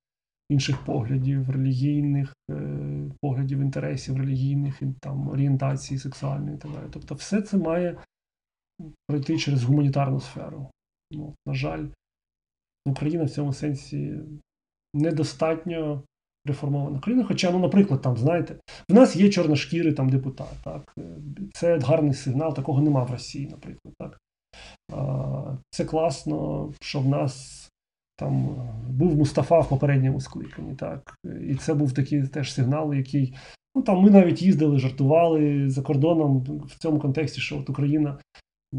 інших 0.48 0.84
поглядів, 0.84 1.50
релігійних, 1.50 2.34
е, 2.50 3.10
поглядів 3.20 3.60
інтересів, 3.60 4.16
релігійних 4.16 4.82
там, 5.00 5.28
орієнтації 5.28 5.98
сексуальної 5.98 6.56
і 6.56 6.58
так 6.58 6.72
далі. 6.72 6.84
Тобто, 6.90 7.14
все 7.14 7.42
це 7.42 7.56
має 7.56 7.96
пройти 9.06 9.38
через 9.38 9.64
гуманітарну 9.64 10.20
сферу. 10.20 10.70
Ну, 11.12 11.34
На 11.46 11.54
жаль, 11.54 11.86
Україна 12.86 13.24
в 13.24 13.30
цьому 13.30 13.52
сенсі 13.52 14.20
недостатньо 14.94 16.02
реформована 16.46 16.98
країна. 16.98 17.24
Хоча, 17.28 17.50
ну, 17.50 17.58
наприклад, 17.58 18.00
там, 18.02 18.16
знаєте, 18.16 18.56
в 18.88 18.94
нас 18.94 19.16
є 19.16 19.28
чорношкірий 19.28 19.92
там 19.92 20.08
депутат. 20.08 20.54
так, 20.64 20.94
Це 21.52 21.78
гарний 21.78 22.14
сигнал, 22.14 22.54
такого 22.54 22.82
нема 22.82 23.04
в 23.04 23.10
Росії, 23.10 23.48
наприклад. 23.50 23.94
так. 23.98 24.20
Це 25.70 25.84
класно, 25.84 26.70
що 26.80 27.00
в 27.00 27.08
нас 27.08 27.64
там 28.16 28.56
був 28.90 29.16
Мустафа 29.16 29.60
в 29.60 29.68
попередньому 29.68 30.20
скликанні. 30.20 30.74
так. 30.74 31.14
І 31.48 31.54
це 31.54 31.74
був 31.74 31.92
такий 31.92 32.26
теж 32.26 32.52
сигнал, 32.52 32.94
який. 32.94 33.34
Ну 33.76 33.82
там 33.82 34.02
ми 34.02 34.10
навіть 34.10 34.42
їздили, 34.42 34.78
жартували 34.78 35.70
за 35.70 35.82
кордоном 35.82 36.38
в 36.66 36.78
цьому 36.78 36.98
контексті, 36.98 37.40
що 37.40 37.58
от 37.58 37.70
Україна 37.70 38.18
е, 38.74 38.78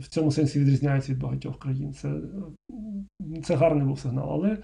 в 0.00 0.08
цьому 0.08 0.30
сенсі 0.30 0.60
відрізняється 0.60 1.12
від 1.12 1.20
багатьох 1.20 1.58
країн. 1.58 1.92
Це 1.92 2.14
це 3.44 3.54
гарний 3.56 3.86
був 3.86 4.00
сигнал. 4.00 4.30
Але 4.32 4.58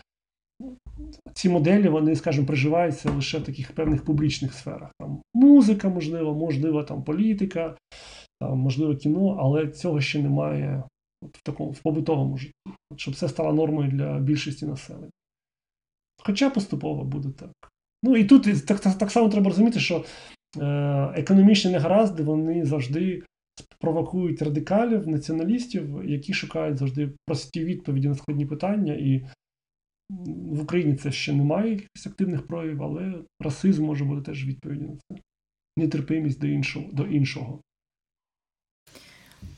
ці 1.34 1.48
моделі, 1.48 1.88
вони, 1.88 2.16
скажімо, 2.16 2.46
приживаються 2.46 3.10
лише 3.10 3.38
в 3.38 3.44
таких 3.44 3.72
певних 3.72 4.04
публічних 4.04 4.54
сферах. 4.54 4.90
Там 5.00 5.22
Музика, 5.34 5.88
можливо, 5.88 6.34
можливо, 6.34 6.82
там 6.82 7.04
політика, 7.04 7.76
там, 8.40 8.58
можливо, 8.58 8.96
кіно, 8.96 9.36
але 9.40 9.68
цього 9.68 10.00
ще 10.00 10.22
немає 10.22 10.82
от 11.22 11.38
в 11.38 11.42
такому 11.42 11.70
в 11.70 11.78
побутовому 11.78 12.36
житті, 12.36 12.52
щоб 12.96 13.14
це 13.14 13.28
стало 13.28 13.52
нормою 13.52 13.90
для 13.90 14.18
більшості 14.18 14.66
населення. 14.66 15.10
Хоча 16.24 16.50
поступово 16.50 17.04
буде 17.04 17.28
так. 17.28 17.50
Ну 18.02 18.16
і 18.16 18.24
тут 18.24 18.66
так, 18.66 18.80
так, 18.80 18.98
так 18.98 19.10
само 19.10 19.28
треба 19.28 19.48
розуміти, 19.48 19.80
що 19.80 20.04
е, 20.60 21.12
економічні 21.16 21.70
негаразди 21.70 22.22
вони 22.22 22.64
завжди 22.64 23.22
провокують 23.80 24.42
радикалів, 24.42 25.08
націоналістів, 25.08 26.04
які 26.04 26.32
шукають 26.32 26.78
завжди 26.78 27.10
прості 27.26 27.64
відповіді 27.64 28.08
на 28.08 28.14
складні 28.14 28.46
питання. 28.46 28.92
і 28.94 29.26
в 30.52 30.62
Україні 30.62 30.94
це 30.94 31.12
ще 31.12 31.32
немає 31.32 31.70
якихось 31.70 32.06
активних 32.06 32.46
проявів, 32.46 32.82
але 32.82 33.14
расизм 33.40 33.84
може 33.84 34.04
бути 34.04 34.22
теж 34.22 34.46
відповіддю 34.46 34.86
на 34.86 34.96
це. 34.96 35.22
Нетерпимість 35.76 36.40
до 36.40 36.46
іншого. 36.46 36.86
до 36.92 37.06
іншого. 37.06 37.60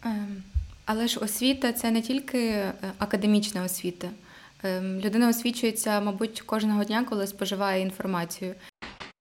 Ем, 0.04 0.42
але 0.84 1.08
ж 1.08 1.20
освіта 1.20 1.72
це 1.72 1.90
не 1.90 2.02
тільки 2.02 2.38
е, 2.38 2.72
академічна 2.98 3.64
освіта. 3.64 4.10
Ем, 4.62 5.00
людина 5.00 5.28
освічується, 5.28 6.00
мабуть, 6.00 6.40
кожного 6.40 6.84
дня, 6.84 7.04
коли 7.04 7.26
споживає 7.26 7.82
інформацію. 7.82 8.54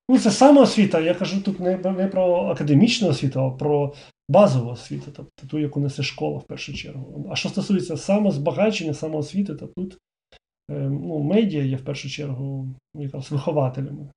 Ну, 0.10 0.20
це 0.20 0.32
саме 0.32 0.62
освіта. 0.62 1.00
Я 1.00 1.14
кажу 1.14 1.42
тут 1.42 1.60
не, 1.60 1.78
не 1.78 2.08
про 2.08 2.36
академічну 2.36 3.10
освіту, 3.10 3.40
а 3.40 3.52
про 3.52 3.94
базову 4.30 4.70
освіту, 4.70 5.12
тобто 5.16 5.48
ту, 5.48 5.60
яку 5.60 5.80
несе 5.80 6.04
школа 6.04 6.38
в 6.38 6.48
першу 6.48 6.74
чергу. 6.74 7.28
А 7.32 7.36
що 7.36 7.50
стосується 7.50 7.98
самозбагачення, 7.98 8.94
самоосвіти, 8.94 9.56
то 9.56 9.68
тут 9.68 9.98
ну, 10.70 11.20
медіа 11.20 11.64
є 11.64 11.76
в 11.76 11.86
першу 11.86 12.10
чергу 12.10 12.68
якраз 12.96 13.32
вихователями. 13.32 14.08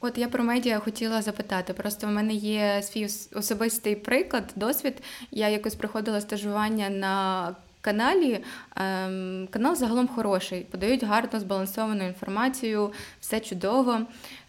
От 0.00 0.18
я 0.18 0.28
про 0.28 0.44
медіа 0.44 0.78
хотіла 0.78 1.22
запитати. 1.22 1.72
Просто 1.72 2.06
в 2.06 2.10
мене 2.10 2.34
є 2.34 2.82
свій 2.82 3.04
особистий 3.34 3.96
приклад, 3.96 4.52
досвід. 4.56 5.02
Я 5.30 5.48
якось 5.48 5.74
приходила 5.74 6.20
стажування 6.20 6.90
на 6.90 7.56
каналі. 7.80 8.40
Ем, 8.76 9.48
канал 9.50 9.74
загалом 9.74 10.08
хороший, 10.08 10.60
подають 10.60 11.04
гарно 11.04 11.40
збалансовану 11.40 12.06
інформацію, 12.06 12.92
все 13.20 13.40
чудово. 13.40 14.00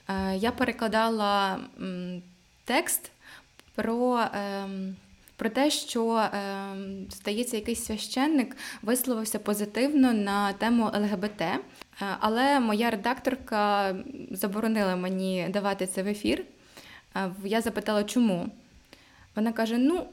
Е, 0.07 0.35
я 0.37 0.51
перекладала 0.51 1.59
текст 2.65 3.11
про. 3.75 4.25
Ем, 5.39 5.49
про 5.49 5.49
те, 5.49 5.69
що 5.69 6.15
е, 6.17 6.31
здається, 7.09 7.57
якийсь 7.57 7.85
священник 7.85 8.57
висловився 8.81 9.39
позитивно 9.39 10.13
на 10.13 10.53
тему 10.53 10.91
ЛГБТ, 10.93 11.41
е, 11.41 11.59
але 12.19 12.59
моя 12.59 12.89
редакторка 12.89 13.95
заборонила 14.31 14.95
мені 14.95 15.47
давати 15.49 15.87
це 15.87 16.03
в 16.03 16.07
ефір. 16.07 16.45
Е, 17.15 17.31
я 17.43 17.61
запитала, 17.61 18.03
чому? 18.03 18.49
Вона 19.35 19.51
каже: 19.51 19.77
Ну, 19.77 20.07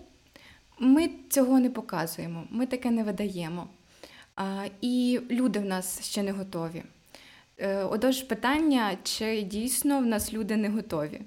ми 0.79 1.11
цього 1.31 1.61
не 1.61 1.71
показуємо, 1.71 2.45
ми 2.51 2.67
таке 2.67 2.91
не 2.91 3.03
видаємо. 3.03 3.69
І 4.81 5.21
люди 5.31 5.59
в 5.59 5.65
нас 5.65 6.03
ще 6.05 6.23
не 6.23 6.33
готові. 6.33 6.83
Отож, 7.91 8.23
питання, 8.23 8.97
чи 9.03 9.43
дійсно 9.43 9.99
в 9.99 10.07
нас 10.07 10.33
люди 10.33 10.57
не 10.57 10.69
готові? 10.69 11.21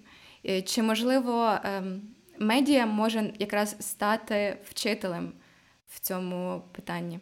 Чи 0.65 0.83
можливо 0.83 1.57
ем, 1.63 2.01
медіа 2.39 2.85
може 2.85 3.33
якраз 3.39 3.75
стати 3.79 4.57
вчителем 4.63 5.31
в 5.87 5.99
цьому 5.99 6.61
питанні? 6.71 7.19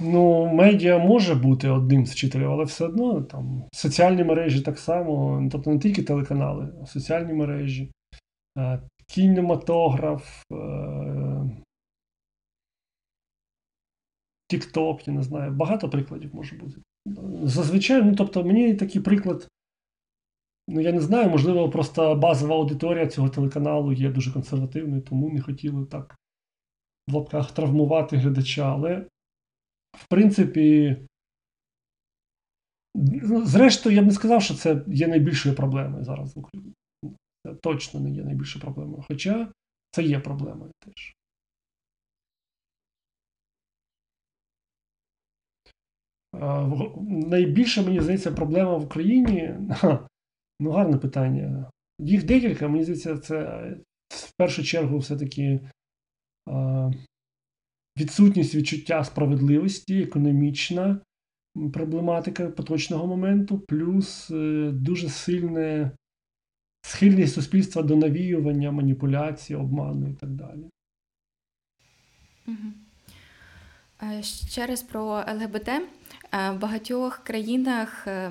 Ну, 0.00 0.46
медіа 0.54 0.98
може 0.98 1.34
бути 1.34 1.68
одним 1.68 2.06
з 2.06 2.12
вчителів, 2.12 2.50
але 2.50 2.64
все 2.64 2.84
одно 2.84 3.22
там 3.22 3.64
соціальні 3.72 4.24
мережі 4.24 4.60
так 4.60 4.78
само, 4.78 5.48
тобто 5.52 5.70
не 5.70 5.78
тільки 5.78 6.02
телеканали, 6.02 6.68
а 6.82 6.86
соціальні 6.86 7.32
мережі, 7.32 7.90
е, 8.58 8.80
кінематограф, 9.06 10.42
Тікток, 14.48 15.08
я 15.08 15.14
не 15.14 15.22
знаю, 15.22 15.52
багато 15.52 15.90
прикладів 15.90 16.34
може 16.34 16.56
бути. 16.56 16.76
Зазвичай, 17.42 18.02
ну 18.02 18.14
тобто, 18.14 18.44
мені 18.44 18.74
такий 18.74 19.02
приклад 19.02 19.48
Ну, 20.70 20.80
я 20.80 20.92
не 20.92 21.00
знаю, 21.00 21.30
можливо, 21.30 21.70
просто 21.70 22.14
базова 22.14 22.54
аудиторія 22.54 23.06
цього 23.06 23.28
телеканалу 23.28 23.92
є 23.92 24.10
дуже 24.10 24.32
консервативною, 24.32 25.02
тому 25.02 25.30
не 25.30 25.40
хотіли 25.40 25.86
так 25.86 26.16
в 27.08 27.14
лапках 27.14 27.52
травмувати 27.52 28.16
глядача. 28.16 28.72
Але, 28.72 29.06
в 29.96 30.08
принципі, 30.08 30.96
ну, 32.94 33.46
зрештою, 33.46 33.96
я 33.96 34.02
б 34.02 34.06
не 34.06 34.12
сказав, 34.12 34.42
що 34.42 34.54
це 34.54 34.84
є 34.86 35.08
найбільшою 35.08 35.54
проблемою 35.54 36.04
зараз 36.04 36.36
в 36.36 36.38
Україні. 36.38 36.74
Це 37.46 37.54
точно 37.54 38.00
не 38.00 38.10
є 38.10 38.24
найбільшою 38.24 38.64
проблемою. 38.64 39.04
Хоча 39.08 39.52
це 39.90 40.02
є 40.02 40.20
проблемою 40.20 40.70
теж. 40.84 41.14
Найбільша, 47.08 47.82
мені 47.82 48.00
здається, 48.00 48.32
проблема 48.32 48.76
в 48.76 48.84
Україні 48.84 49.54
Ну, 50.60 50.70
гарне 50.70 50.96
питання. 50.96 51.70
Їх 51.98 52.24
декілька, 52.24 52.68
мені 52.68 52.84
здається, 52.84 53.18
це 53.18 53.70
в 54.08 54.32
першу 54.36 54.64
чергу, 54.64 54.98
все-таки 54.98 55.60
відсутність 57.98 58.54
відчуття 58.54 59.04
справедливості, 59.04 60.02
економічна 60.02 61.00
проблематика 61.72 62.50
поточного 62.50 63.06
моменту, 63.06 63.58
плюс 63.58 64.30
е, 64.30 64.70
дуже 64.72 65.08
сильне 65.08 65.90
схильність 66.82 67.34
суспільства 67.34 67.82
до 67.82 67.96
навіювання, 67.96 68.70
маніпуляції, 68.72 69.58
обману 69.58 70.08
і 70.08 70.14
так 70.14 70.30
далі. 70.30 70.70
Ще 74.22 74.66
раз 74.66 74.82
про 74.82 75.24
ЛГБТ. 75.28 75.68
Е, 75.68 75.80
в 76.50 76.58
багатьох 76.58 77.18
країнах 77.18 78.06
е, 78.06 78.30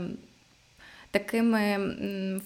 такими 1.11 2.41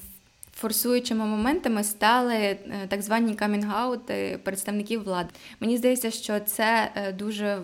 форсуючими 0.54 1.26
моментами 1.26 1.84
стали 1.84 2.36
е, 2.36 2.60
так 2.88 3.02
звані 3.02 3.36
камінгаути 3.36 4.40
представників 4.44 5.04
влади. 5.04 5.30
Мені 5.60 5.78
здається, 5.78 6.12
що 6.12 6.40
це 6.40 6.92
дуже 7.20 7.62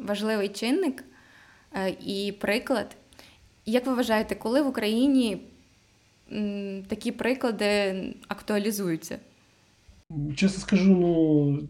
важливий 0.00 0.48
чинник 0.48 1.04
і 2.06 2.34
приклад. 2.40 2.96
Як 3.66 3.86
ви 3.86 3.94
вважаєте, 3.94 4.34
коли 4.34 4.62
в 4.62 4.66
Україні 4.66 5.40
такі 6.88 7.12
приклади 7.12 7.94
актуалізуються? 8.28 9.18
Чесно 10.36 10.60
скажу, 10.60 10.96
ну 10.96 11.68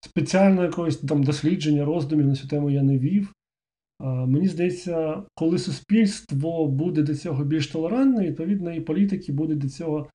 спеціально 0.00 0.62
якогось 0.62 0.96
там 0.96 1.22
дослідження, 1.22 1.84
роздумів 1.84 2.26
на 2.26 2.36
цю 2.36 2.48
тему 2.48 2.70
я 2.70 2.82
не 2.82 2.98
вів. 2.98 3.32
Мені 4.00 4.48
здається, 4.48 5.22
коли 5.34 5.58
суспільство 5.58 6.66
буде 6.66 7.02
до 7.02 7.14
цього 7.14 7.44
більш 7.44 7.66
толерантне, 7.66 8.26
відповідно, 8.26 8.72
і 8.72 8.80
політики 8.80 9.32
будуть 9.32 9.58
до 9.58 9.68
цього 9.68 10.08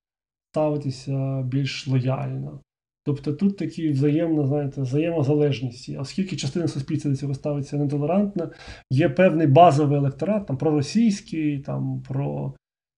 ставитися 0.52 1.42
більш 1.42 1.88
лояльно. 1.88 2.62
Тобто 3.06 3.34
тут 3.34 3.58
такі 3.58 3.90
взаємно, 3.90 4.48
знаєте, 4.48 4.82
взаємозалежність. 4.82 5.90
Оскільки 6.00 6.36
частина 6.36 6.68
суспільства 6.68 7.12
до 7.12 7.18
цього 7.18 7.34
ставиться 7.34 7.78
нетолерантно, 7.78 8.52
є 8.92 9.10
певний 9.10 9.48
базовий 9.48 9.98
електорат, 9.98 10.48
там 10.48 10.58
проросійський, 10.58 11.60
там 11.60 12.02
про 12.02 12.56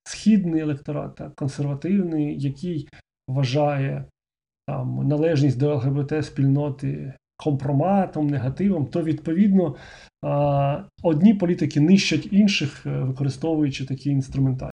східний 0.08 0.62
електорат, 0.62 1.16
так, 1.16 1.36
консервативний, 1.36 2.40
який 2.40 2.88
вважає 3.28 4.06
там 4.68 5.08
належність 5.08 5.60
до 5.60 5.76
ЛГБТ 5.76 6.26
спільноти 6.26 7.14
компроматом, 7.38 8.28
негативом, 8.28 8.86
то 8.86 9.04
відповідно 9.04 9.76
одні 11.04 11.34
політики 11.34 11.80
нищать 11.80 12.28
інших, 12.32 12.86
е, 12.86 12.90
використовуючи 12.90 13.86
такі 13.86 14.10
інструментарії. 14.10 14.72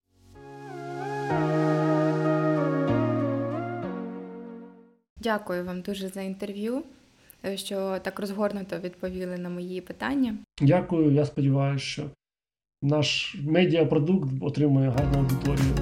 Дякую 5.22 5.66
вам 5.66 5.82
дуже 5.82 6.08
за 6.08 6.22
інтерв'ю, 6.22 6.84
е, 7.46 7.58
що 7.58 8.00
так 8.02 8.20
розгорнуто 8.20 8.80
відповіли 8.80 9.38
на 9.38 9.50
мої 9.50 9.82
питання. 9.82 10.36
Дякую. 10.62 11.12
Я 11.12 11.26
сподіваюся, 11.26 11.86
що 11.86 12.04
наш 12.82 13.36
медіапродукт 13.44 14.30
отримує 14.42 14.90
гарну 14.90 15.20
аудиторію. 15.20 15.76